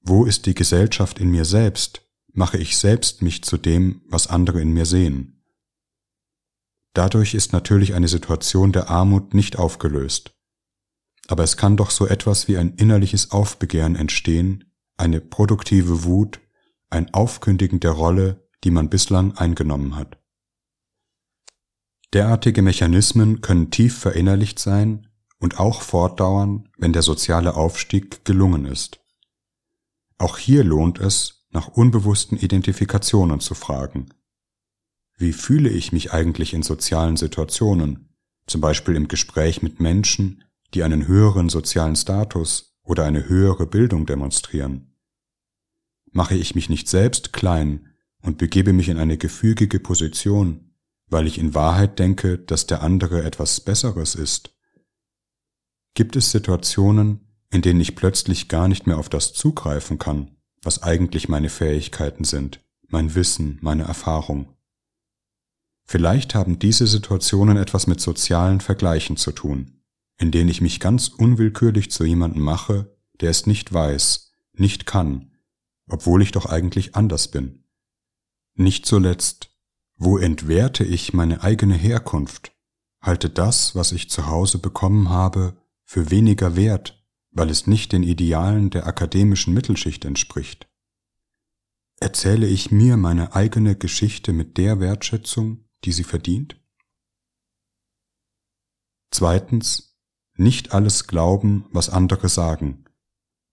wo 0.00 0.24
ist 0.24 0.46
die 0.46 0.54
Gesellschaft 0.54 1.18
in 1.18 1.30
mir 1.30 1.44
selbst 1.44 2.06
mache 2.36 2.58
ich 2.58 2.76
selbst 2.76 3.22
mich 3.22 3.42
zu 3.42 3.56
dem, 3.56 4.02
was 4.08 4.26
andere 4.26 4.60
in 4.60 4.72
mir 4.72 4.84
sehen. 4.84 5.42
Dadurch 6.92 7.34
ist 7.34 7.52
natürlich 7.52 7.94
eine 7.94 8.08
Situation 8.08 8.72
der 8.72 8.90
Armut 8.90 9.34
nicht 9.34 9.58
aufgelöst. 9.58 10.35
Aber 11.28 11.42
es 11.42 11.56
kann 11.56 11.76
doch 11.76 11.90
so 11.90 12.06
etwas 12.06 12.48
wie 12.48 12.56
ein 12.56 12.74
innerliches 12.74 13.32
Aufbegehren 13.32 13.96
entstehen, 13.96 14.72
eine 14.96 15.20
produktive 15.20 16.04
Wut, 16.04 16.40
ein 16.88 17.12
Aufkündigen 17.12 17.80
der 17.80 17.92
Rolle, 17.92 18.48
die 18.64 18.70
man 18.70 18.88
bislang 18.88 19.36
eingenommen 19.36 19.96
hat. 19.96 20.18
Derartige 22.12 22.62
Mechanismen 22.62 23.40
können 23.40 23.70
tief 23.70 23.98
verinnerlicht 23.98 24.58
sein 24.58 25.08
und 25.38 25.58
auch 25.58 25.82
fortdauern, 25.82 26.68
wenn 26.78 26.92
der 26.92 27.02
soziale 27.02 27.54
Aufstieg 27.54 28.24
gelungen 28.24 28.64
ist. 28.64 29.00
Auch 30.18 30.38
hier 30.38 30.64
lohnt 30.64 30.98
es, 30.98 31.46
nach 31.50 31.68
unbewussten 31.68 32.38
Identifikationen 32.38 33.40
zu 33.40 33.54
fragen. 33.54 34.06
Wie 35.18 35.32
fühle 35.32 35.70
ich 35.70 35.92
mich 35.92 36.12
eigentlich 36.12 36.54
in 36.54 36.62
sozialen 36.62 37.16
Situationen, 37.16 38.14
zum 38.46 38.60
Beispiel 38.60 38.94
im 38.94 39.08
Gespräch 39.08 39.62
mit 39.62 39.80
Menschen, 39.80 40.44
die 40.74 40.82
einen 40.82 41.06
höheren 41.06 41.48
sozialen 41.48 41.96
Status 41.96 42.76
oder 42.82 43.04
eine 43.04 43.28
höhere 43.28 43.66
Bildung 43.66 44.06
demonstrieren? 44.06 44.94
Mache 46.12 46.34
ich 46.34 46.54
mich 46.54 46.68
nicht 46.68 46.88
selbst 46.88 47.32
klein 47.32 47.88
und 48.22 48.38
begebe 48.38 48.72
mich 48.72 48.88
in 48.88 48.98
eine 48.98 49.18
gefügige 49.18 49.80
Position, 49.80 50.72
weil 51.08 51.26
ich 51.26 51.38
in 51.38 51.54
Wahrheit 51.54 51.98
denke, 51.98 52.38
dass 52.38 52.66
der 52.66 52.82
andere 52.82 53.22
etwas 53.22 53.60
Besseres 53.60 54.14
ist? 54.14 54.54
Gibt 55.94 56.16
es 56.16 56.30
Situationen, 56.30 57.26
in 57.50 57.62
denen 57.62 57.80
ich 57.80 57.96
plötzlich 57.96 58.48
gar 58.48 58.68
nicht 58.68 58.86
mehr 58.86 58.98
auf 58.98 59.08
das 59.08 59.32
zugreifen 59.32 59.98
kann, 59.98 60.36
was 60.62 60.82
eigentlich 60.82 61.28
meine 61.28 61.48
Fähigkeiten 61.48 62.24
sind, 62.24 62.60
mein 62.88 63.14
Wissen, 63.14 63.58
meine 63.60 63.84
Erfahrung. 63.84 64.52
Vielleicht 65.84 66.34
haben 66.34 66.58
diese 66.58 66.86
Situationen 66.86 67.56
etwas 67.56 67.86
mit 67.86 68.00
sozialen 68.00 68.60
Vergleichen 68.60 69.16
zu 69.16 69.30
tun, 69.30 69.75
in 70.18 70.30
denen 70.30 70.48
ich 70.48 70.60
mich 70.60 70.80
ganz 70.80 71.08
unwillkürlich 71.08 71.90
zu 71.90 72.04
jemandem 72.04 72.42
mache, 72.42 72.96
der 73.20 73.30
es 73.30 73.46
nicht 73.46 73.72
weiß, 73.72 74.32
nicht 74.52 74.86
kann, 74.86 75.32
obwohl 75.88 76.22
ich 76.22 76.32
doch 76.32 76.46
eigentlich 76.46 76.94
anders 76.94 77.28
bin. 77.28 77.64
Nicht 78.54 78.86
zuletzt, 78.86 79.50
wo 79.96 80.18
entwerte 80.18 80.84
ich 80.84 81.12
meine 81.12 81.42
eigene 81.42 81.74
Herkunft, 81.74 82.52
halte 83.00 83.30
das, 83.30 83.74
was 83.74 83.92
ich 83.92 84.10
zu 84.10 84.26
Hause 84.26 84.58
bekommen 84.58 85.10
habe, 85.10 85.56
für 85.84 86.10
weniger 86.10 86.56
wert 86.56 86.96
weil 87.36 87.50
es 87.50 87.66
nicht 87.66 87.92
den 87.92 88.02
Idealen 88.02 88.70
der 88.70 88.86
akademischen 88.86 89.52
Mittelschicht 89.52 90.06
entspricht. 90.06 90.66
Erzähle 92.00 92.46
ich 92.46 92.70
mir 92.70 92.96
meine 92.96 93.34
eigene 93.34 93.76
Geschichte 93.76 94.32
mit 94.32 94.56
der 94.56 94.80
Wertschätzung, 94.80 95.68
die 95.84 95.92
sie 95.92 96.04
verdient? 96.04 96.58
Zweitens, 99.10 99.95
nicht 100.38 100.72
alles 100.72 101.06
glauben, 101.06 101.66
was 101.70 101.88
andere 101.88 102.28
sagen, 102.28 102.84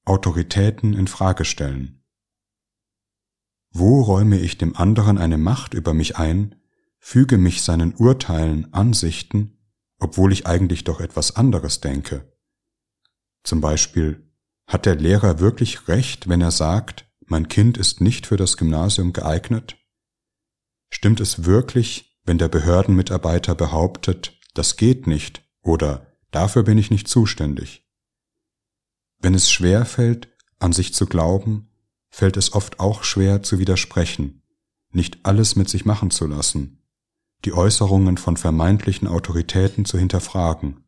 Autoritäten 0.05 0.93
in 0.93 1.07
Frage 1.07 1.45
stellen. 1.45 2.03
Wo 3.71 4.01
räume 4.01 4.37
ich 4.37 4.57
dem 4.57 4.75
anderen 4.75 5.17
eine 5.17 5.37
Macht 5.37 5.73
über 5.73 5.93
mich 5.93 6.17
ein, 6.17 6.55
füge 6.99 7.37
mich 7.37 7.63
seinen 7.63 7.95
Urteilen, 7.95 8.73
Ansichten, 8.73 9.57
obwohl 9.99 10.31
ich 10.31 10.45
eigentlich 10.45 10.83
doch 10.83 10.99
etwas 10.99 11.35
anderes 11.35 11.81
denke? 11.81 12.31
Zum 13.43 13.61
Beispiel, 13.61 14.31
hat 14.67 14.85
der 14.85 14.95
Lehrer 14.95 15.39
wirklich 15.39 15.87
recht, 15.87 16.29
wenn 16.29 16.41
er 16.41 16.51
sagt, 16.51 17.05
mein 17.25 17.47
Kind 17.47 17.77
ist 17.77 17.99
nicht 18.01 18.27
für 18.27 18.37
das 18.37 18.57
Gymnasium 18.57 19.11
geeignet? 19.11 19.77
Stimmt 20.89 21.19
es 21.19 21.45
wirklich, 21.45 22.19
wenn 22.25 22.37
der 22.37 22.47
Behördenmitarbeiter 22.47 23.55
behauptet, 23.55 24.39
das 24.53 24.77
geht 24.77 25.07
nicht 25.07 25.43
oder 25.61 26.12
dafür 26.35 26.63
bin 26.63 26.77
ich 26.77 26.91
nicht 26.91 27.07
zuständig? 27.07 27.87
Wenn 29.19 29.33
es 29.33 29.49
schwer 29.49 29.85
fällt, 29.85 30.29
an 30.59 30.73
sich 30.73 30.93
zu 30.93 31.05
glauben, 31.05 31.69
fällt 32.09 32.37
es 32.37 32.53
oft 32.53 32.79
auch 32.79 33.03
schwer 33.03 33.41
zu 33.41 33.59
widersprechen, 33.59 34.43
nicht 34.91 35.25
alles 35.25 35.55
mit 35.55 35.69
sich 35.69 35.85
machen 35.85 36.11
zu 36.11 36.27
lassen, 36.27 36.83
die 37.45 37.53
Äußerungen 37.53 38.17
von 38.17 38.37
vermeintlichen 38.37 39.07
Autoritäten 39.07 39.85
zu 39.85 39.97
hinterfragen. 39.97 40.83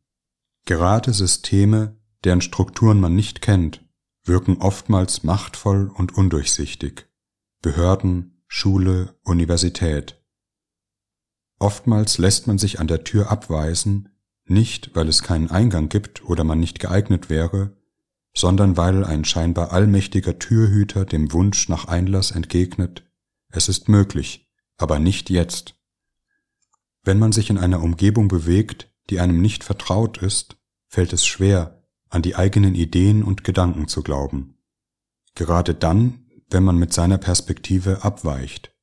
Gerade 0.66 1.14
Systeme, 1.14 1.98
deren 2.24 2.42
Strukturen 2.42 3.00
man 3.00 3.16
nicht 3.16 3.42
kennt, 3.42 3.86
wirken 4.24 4.58
oftmals 4.58 5.24
machtvoll 5.24 5.92
und 5.94 6.16
undurchsichtig. 6.16 7.08
Behörden, 7.62 8.44
Schule, 8.48 9.16
Universität. 9.24 10.22
Oftmals 11.60 12.18
lässt 12.18 12.48
man 12.48 12.58
sich 12.58 12.80
an 12.80 12.88
der 12.88 13.04
Tür 13.04 13.32
abweisen, 13.32 14.10
nicht 14.48 14.96
weil 14.96 15.08
es 15.08 15.24
keinen 15.24 15.50
Eingang 15.50 15.90
gibt 15.90 16.24
oder 16.26 16.44
man 16.44 16.60
nicht 16.60 16.80
geeignet 16.80 17.30
wäre, 17.30 17.76
sondern 18.34 18.78
weil 18.78 19.04
ein 19.04 19.26
scheinbar 19.26 19.72
allmächtiger 19.72 20.38
Türhüter 20.40 21.06
dem 21.06 21.32
Wunsch 21.32 21.70
nach 21.70 21.86
Einlass 21.86 22.32
entgegnet, 22.32 23.04
es 23.50 23.70
ist 23.70 23.88
möglich, 23.88 24.52
aber 24.78 25.00
nicht 25.00 25.30
jetzt. 25.30 25.76
Wenn 27.04 27.20
man 27.20 27.32
sich 27.32 27.50
in 27.50 27.58
einer 27.58 27.82
Umgebung 27.82 28.28
bewegt, 28.28 28.92
die 29.10 29.20
einem 29.20 29.42
nicht 29.42 29.64
vertraut 29.64 30.18
ist, 30.18 30.58
fällt 30.88 31.14
es 31.14 31.26
schwer, 31.26 31.84
an 32.10 32.22
die 32.22 32.36
eigenen 32.36 32.76
Ideen 32.76 33.24
und 33.24 33.44
Gedanken 33.44 33.88
zu 33.88 34.04
glauben. 34.04 34.58
Gerade 35.36 35.74
dann, 35.74 36.26
wenn 36.50 36.64
man 36.64 36.78
mit 36.78 36.94
seiner 36.94 37.18
Perspektive 37.18 38.04
abweicht. 38.04 38.74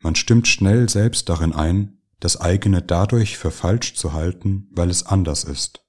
Man 0.00 0.14
stimmt 0.14 0.48
schnell 0.48 0.88
selbst 0.88 1.28
darin 1.28 1.52
ein, 1.52 1.99
das 2.20 2.40
eigene 2.40 2.82
dadurch 2.82 3.38
für 3.38 3.50
falsch 3.50 3.94
zu 3.94 4.12
halten, 4.12 4.68
weil 4.70 4.90
es 4.90 5.04
anders 5.04 5.44
ist. 5.44 5.84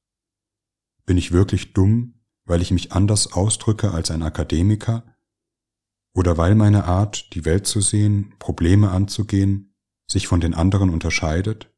Bin 1.06 1.18
ich 1.18 1.32
wirklich 1.32 1.74
dumm, 1.74 2.22
weil 2.46 2.62
ich 2.62 2.72
mich 2.72 2.94
anders 2.94 3.34
ausdrücke 3.34 3.92
als 3.92 4.12
ein 4.12 4.24
Akademiker? 4.24 5.06
Oder 6.14 6.38
weil 6.38 6.56
meine 6.56 6.86
Art, 6.86 7.34
die 7.34 7.46
Welt 7.46 7.68
zu 7.68 7.82
sehen, 7.82 8.34
Probleme 8.40 8.92
anzugehen, 8.92 9.76
sich 10.10 10.28
von 10.28 10.42
den 10.42 10.54
anderen 10.54 10.90
unterscheidet? 10.90 11.74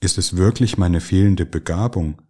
Ist 0.00 0.16
es 0.16 0.36
wirklich 0.36 0.78
meine 0.78 1.00
fehlende 1.00 1.44
Begabung, 1.44 2.22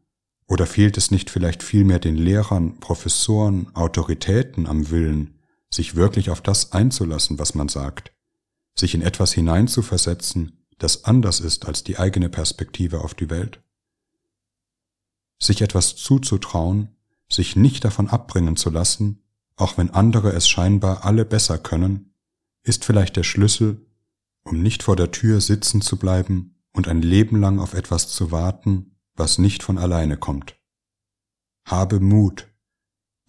oder 0.49 0.67
fehlt 0.67 0.97
es 0.97 1.13
nicht 1.13 1.31
vielleicht 1.31 1.63
vielmehr 1.63 2.01
den 2.01 2.17
Lehrern, 2.17 2.81
Professoren, 2.81 3.73
Autoritäten 3.77 4.67
am 4.67 4.91
Willen, 4.91 5.39
sich 5.73 5.95
wirklich 5.95 6.31
auf 6.31 6.41
das 6.41 6.73
einzulassen, 6.73 7.39
was 7.39 7.55
man 7.55 7.69
sagt, 7.69 8.13
sich 8.77 8.95
in 8.95 9.03
etwas 9.03 9.33
hineinzuversetzen, 9.33 10.60
das 10.81 11.05
anders 11.05 11.41
ist 11.41 11.67
als 11.67 11.85
die 11.85 11.99
eigene 11.99 12.29
Perspektive 12.29 13.03
auf 13.05 13.15
die 13.15 13.31
Welt? 13.31 13.63
Sich 15.39 15.63
etwas 15.63 15.95
zuzutrauen, 15.95 16.97
sich 17.31 17.55
nicht 17.55 17.85
davon 17.85 18.09
abbringen 18.09 18.57
zu 18.57 18.71
lassen, 18.71 19.23
auch 19.57 19.79
wenn 19.79 19.91
andere 19.91 20.33
es 20.33 20.49
scheinbar 20.49 21.05
alle 21.05 21.25
besser 21.25 21.59
können, 21.59 22.15
ist 22.63 22.85
vielleicht 22.85 23.17
der 23.17 23.23
Schlüssel, 23.23 23.87
um 24.43 24.63
nicht 24.63 24.83
vor 24.83 24.97
der 24.97 25.11
Tür 25.11 25.41
sitzen 25.41 25.83
zu 25.83 25.99
bleiben 25.99 26.63
und 26.73 26.89
ein 26.89 27.03
Leben 27.03 27.39
lang 27.41 27.59
auf 27.59 27.75
etwas 27.75 28.09
zu 28.09 28.31
warten, 28.31 28.97
was 29.15 29.39
nicht 29.39 29.63
von 29.63 29.77
alleine 29.77 30.17
kommt. 30.17 30.57
Habe 31.67 32.01
Mut. 32.01 32.49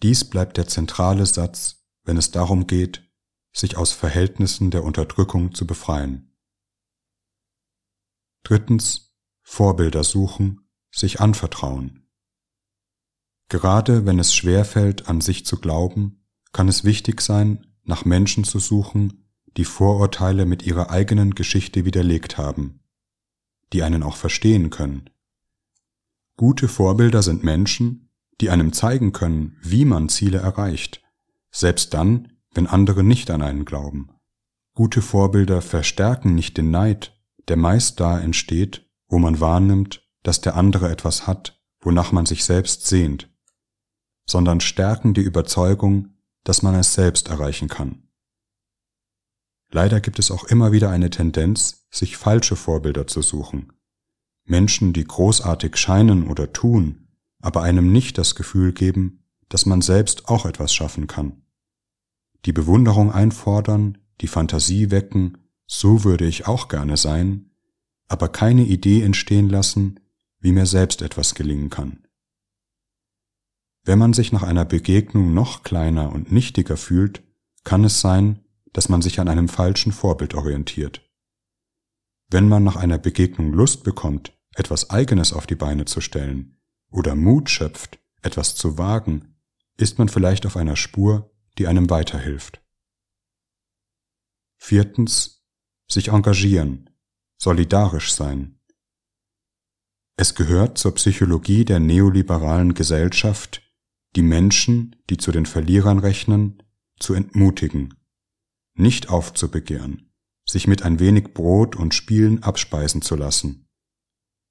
Dies 0.02 0.24
bleibt 0.24 0.56
der 0.56 0.66
zentrale 0.66 1.26
Satz, 1.26 1.84
wenn 2.04 2.16
es 2.16 2.30
darum 2.30 2.66
geht, 2.66 3.08
sich 3.52 3.76
aus 3.76 3.92
Verhältnissen 3.92 4.70
der 4.70 4.84
Unterdrückung 4.84 5.54
zu 5.54 5.66
befreien. 5.66 6.31
Drittens, 8.42 9.14
Vorbilder 9.42 10.04
suchen, 10.04 10.68
sich 10.90 11.20
anvertrauen. 11.20 12.06
Gerade 13.48 14.06
wenn 14.06 14.18
es 14.18 14.34
schwerfällt, 14.34 15.08
an 15.08 15.20
sich 15.20 15.44
zu 15.44 15.58
glauben, 15.58 16.24
kann 16.52 16.68
es 16.68 16.84
wichtig 16.84 17.20
sein, 17.20 17.66
nach 17.84 18.04
Menschen 18.04 18.44
zu 18.44 18.58
suchen, 18.58 19.28
die 19.56 19.64
Vorurteile 19.64 20.46
mit 20.46 20.62
ihrer 20.62 20.90
eigenen 20.90 21.34
Geschichte 21.34 21.84
widerlegt 21.84 22.38
haben, 22.38 22.80
die 23.72 23.82
einen 23.82 24.02
auch 24.02 24.16
verstehen 24.16 24.70
können, 24.70 25.10
Gute 26.36 26.66
Vorbilder 26.66 27.22
sind 27.22 27.44
Menschen, 27.44 28.10
die 28.40 28.50
einem 28.50 28.72
zeigen 28.72 29.12
können, 29.12 29.56
wie 29.60 29.84
man 29.84 30.08
Ziele 30.08 30.38
erreicht, 30.38 31.02
selbst 31.50 31.92
dann, 31.94 32.32
wenn 32.54 32.66
andere 32.66 33.04
nicht 33.04 33.30
an 33.30 33.42
einen 33.42 33.64
glauben. 33.64 34.10
Gute 34.74 35.02
Vorbilder 35.02 35.60
verstärken 35.60 36.34
nicht 36.34 36.56
den 36.56 36.70
Neid, 36.70 37.21
der 37.48 37.56
meist 37.56 38.00
da 38.00 38.18
entsteht, 38.18 38.88
wo 39.08 39.18
man 39.18 39.40
wahrnimmt, 39.40 40.08
dass 40.22 40.40
der 40.40 40.56
andere 40.56 40.90
etwas 40.90 41.26
hat, 41.26 41.60
wonach 41.80 42.12
man 42.12 42.26
sich 42.26 42.44
selbst 42.44 42.86
sehnt, 42.86 43.30
sondern 44.26 44.60
stärken 44.60 45.14
die 45.14 45.20
Überzeugung, 45.22 46.14
dass 46.44 46.62
man 46.62 46.74
es 46.74 46.94
selbst 46.94 47.28
erreichen 47.28 47.68
kann. 47.68 48.08
Leider 49.70 50.00
gibt 50.00 50.18
es 50.18 50.30
auch 50.30 50.44
immer 50.44 50.72
wieder 50.72 50.90
eine 50.90 51.10
Tendenz, 51.10 51.86
sich 51.90 52.16
falsche 52.16 52.56
Vorbilder 52.56 53.06
zu 53.06 53.22
suchen, 53.22 53.72
Menschen, 54.44 54.92
die 54.92 55.04
großartig 55.04 55.76
scheinen 55.76 56.28
oder 56.28 56.52
tun, 56.52 57.08
aber 57.40 57.62
einem 57.62 57.92
nicht 57.92 58.18
das 58.18 58.34
Gefühl 58.34 58.72
geben, 58.72 59.24
dass 59.48 59.66
man 59.66 59.82
selbst 59.82 60.28
auch 60.28 60.46
etwas 60.46 60.74
schaffen 60.74 61.06
kann. 61.06 61.42
Die 62.44 62.52
Bewunderung 62.52 63.12
einfordern, 63.12 63.98
die 64.20 64.26
Fantasie 64.26 64.90
wecken, 64.90 65.38
so 65.66 66.04
würde 66.04 66.26
ich 66.26 66.46
auch 66.46 66.68
gerne 66.68 66.96
sein, 66.96 67.50
aber 68.08 68.28
keine 68.28 68.64
Idee 68.64 69.02
entstehen 69.02 69.48
lassen, 69.48 70.00
wie 70.40 70.52
mir 70.52 70.66
selbst 70.66 71.02
etwas 71.02 71.34
gelingen 71.34 71.70
kann. 71.70 72.06
Wenn 73.84 73.98
man 73.98 74.12
sich 74.12 74.32
nach 74.32 74.42
einer 74.42 74.64
Begegnung 74.64 75.34
noch 75.34 75.62
kleiner 75.62 76.12
und 76.12 76.30
nichtiger 76.30 76.76
fühlt, 76.76 77.22
kann 77.64 77.84
es 77.84 78.00
sein, 78.00 78.44
dass 78.72 78.88
man 78.88 79.02
sich 79.02 79.20
an 79.20 79.28
einem 79.28 79.48
falschen 79.48 79.92
Vorbild 79.92 80.34
orientiert. 80.34 81.08
Wenn 82.28 82.48
man 82.48 82.64
nach 82.64 82.76
einer 82.76 82.98
Begegnung 82.98 83.52
Lust 83.52 83.84
bekommt, 83.84 84.32
etwas 84.54 84.90
Eigenes 84.90 85.32
auf 85.32 85.46
die 85.46 85.54
Beine 85.54 85.84
zu 85.84 86.00
stellen 86.00 86.58
oder 86.90 87.14
Mut 87.14 87.50
schöpft, 87.50 87.98
etwas 88.22 88.54
zu 88.54 88.78
wagen, 88.78 89.36
ist 89.76 89.98
man 89.98 90.08
vielleicht 90.08 90.46
auf 90.46 90.56
einer 90.56 90.76
Spur, 90.76 91.34
die 91.58 91.66
einem 91.66 91.90
weiterhilft. 91.90 92.62
Viertens, 94.56 95.41
sich 95.92 96.08
engagieren, 96.08 96.90
solidarisch 97.38 98.12
sein. 98.12 98.58
Es 100.16 100.34
gehört 100.34 100.78
zur 100.78 100.94
Psychologie 100.94 101.64
der 101.64 101.80
neoliberalen 101.80 102.74
Gesellschaft, 102.74 103.62
die 104.14 104.22
Menschen, 104.22 104.96
die 105.08 105.16
zu 105.16 105.32
den 105.32 105.46
Verlierern 105.46 105.98
rechnen, 105.98 106.62
zu 106.98 107.14
entmutigen, 107.14 107.94
nicht 108.74 109.08
aufzubegehren, 109.08 110.12
sich 110.46 110.66
mit 110.66 110.82
ein 110.82 111.00
wenig 111.00 111.34
Brot 111.34 111.76
und 111.76 111.94
Spielen 111.94 112.42
abspeisen 112.42 113.02
zu 113.02 113.16
lassen 113.16 113.68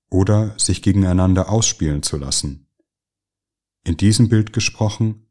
oder 0.09 0.57
sich 0.59 0.81
gegeneinander 0.81 1.49
ausspielen 1.49 2.03
zu 2.03 2.17
lassen. 2.17 2.67
In 3.83 3.97
diesem 3.97 4.29
Bild 4.29 4.53
gesprochen, 4.53 5.27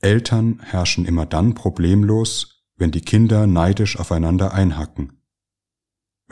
Eltern 0.00 0.60
herrschen 0.60 1.06
immer 1.06 1.26
dann 1.26 1.54
problemlos, 1.54 2.64
wenn 2.76 2.90
die 2.90 3.00
Kinder 3.00 3.46
neidisch 3.46 3.98
aufeinander 3.98 4.52
einhacken. 4.52 5.21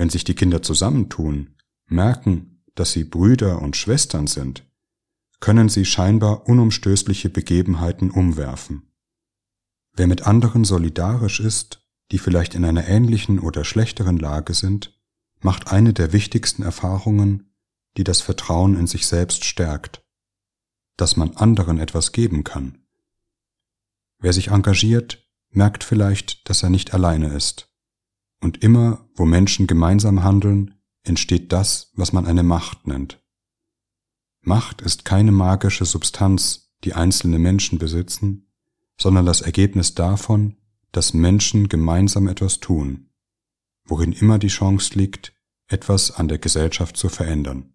Wenn 0.00 0.08
sich 0.08 0.24
die 0.24 0.34
Kinder 0.34 0.62
zusammentun, 0.62 1.56
merken, 1.84 2.62
dass 2.74 2.92
sie 2.92 3.04
Brüder 3.04 3.60
und 3.60 3.76
Schwestern 3.76 4.26
sind, 4.26 4.66
können 5.40 5.68
sie 5.68 5.84
scheinbar 5.84 6.48
unumstößliche 6.48 7.28
Begebenheiten 7.28 8.10
umwerfen. 8.10 8.90
Wer 9.92 10.06
mit 10.06 10.26
anderen 10.26 10.64
solidarisch 10.64 11.38
ist, 11.40 11.86
die 12.12 12.18
vielleicht 12.18 12.54
in 12.54 12.64
einer 12.64 12.88
ähnlichen 12.88 13.38
oder 13.38 13.62
schlechteren 13.62 14.16
Lage 14.16 14.54
sind, 14.54 14.98
macht 15.40 15.70
eine 15.70 15.92
der 15.92 16.14
wichtigsten 16.14 16.62
Erfahrungen, 16.62 17.52
die 17.98 18.04
das 18.04 18.22
Vertrauen 18.22 18.78
in 18.78 18.86
sich 18.86 19.06
selbst 19.06 19.44
stärkt, 19.44 20.02
dass 20.96 21.18
man 21.18 21.36
anderen 21.36 21.78
etwas 21.78 22.12
geben 22.12 22.42
kann. 22.42 22.86
Wer 24.18 24.32
sich 24.32 24.48
engagiert, 24.48 25.28
merkt 25.50 25.84
vielleicht, 25.84 26.48
dass 26.48 26.62
er 26.62 26.70
nicht 26.70 26.94
alleine 26.94 27.34
ist. 27.34 27.69
Und 28.40 28.62
immer, 28.62 29.08
wo 29.14 29.24
Menschen 29.24 29.66
gemeinsam 29.66 30.22
handeln, 30.22 30.74
entsteht 31.02 31.52
das, 31.52 31.92
was 31.94 32.12
man 32.12 32.26
eine 32.26 32.42
Macht 32.42 32.86
nennt. 32.86 33.22
Macht 34.42 34.80
ist 34.80 35.04
keine 35.04 35.32
magische 35.32 35.84
Substanz, 35.84 36.72
die 36.84 36.94
einzelne 36.94 37.38
Menschen 37.38 37.78
besitzen, 37.78 38.50
sondern 38.98 39.26
das 39.26 39.42
Ergebnis 39.42 39.94
davon, 39.94 40.56
dass 40.92 41.14
Menschen 41.14 41.68
gemeinsam 41.68 42.26
etwas 42.26 42.60
tun, 42.60 43.10
worin 43.84 44.12
immer 44.12 44.38
die 44.38 44.48
Chance 44.48 44.98
liegt, 44.98 45.34
etwas 45.68 46.10
an 46.10 46.28
der 46.28 46.38
Gesellschaft 46.38 46.96
zu 46.96 47.08
verändern. 47.08 47.74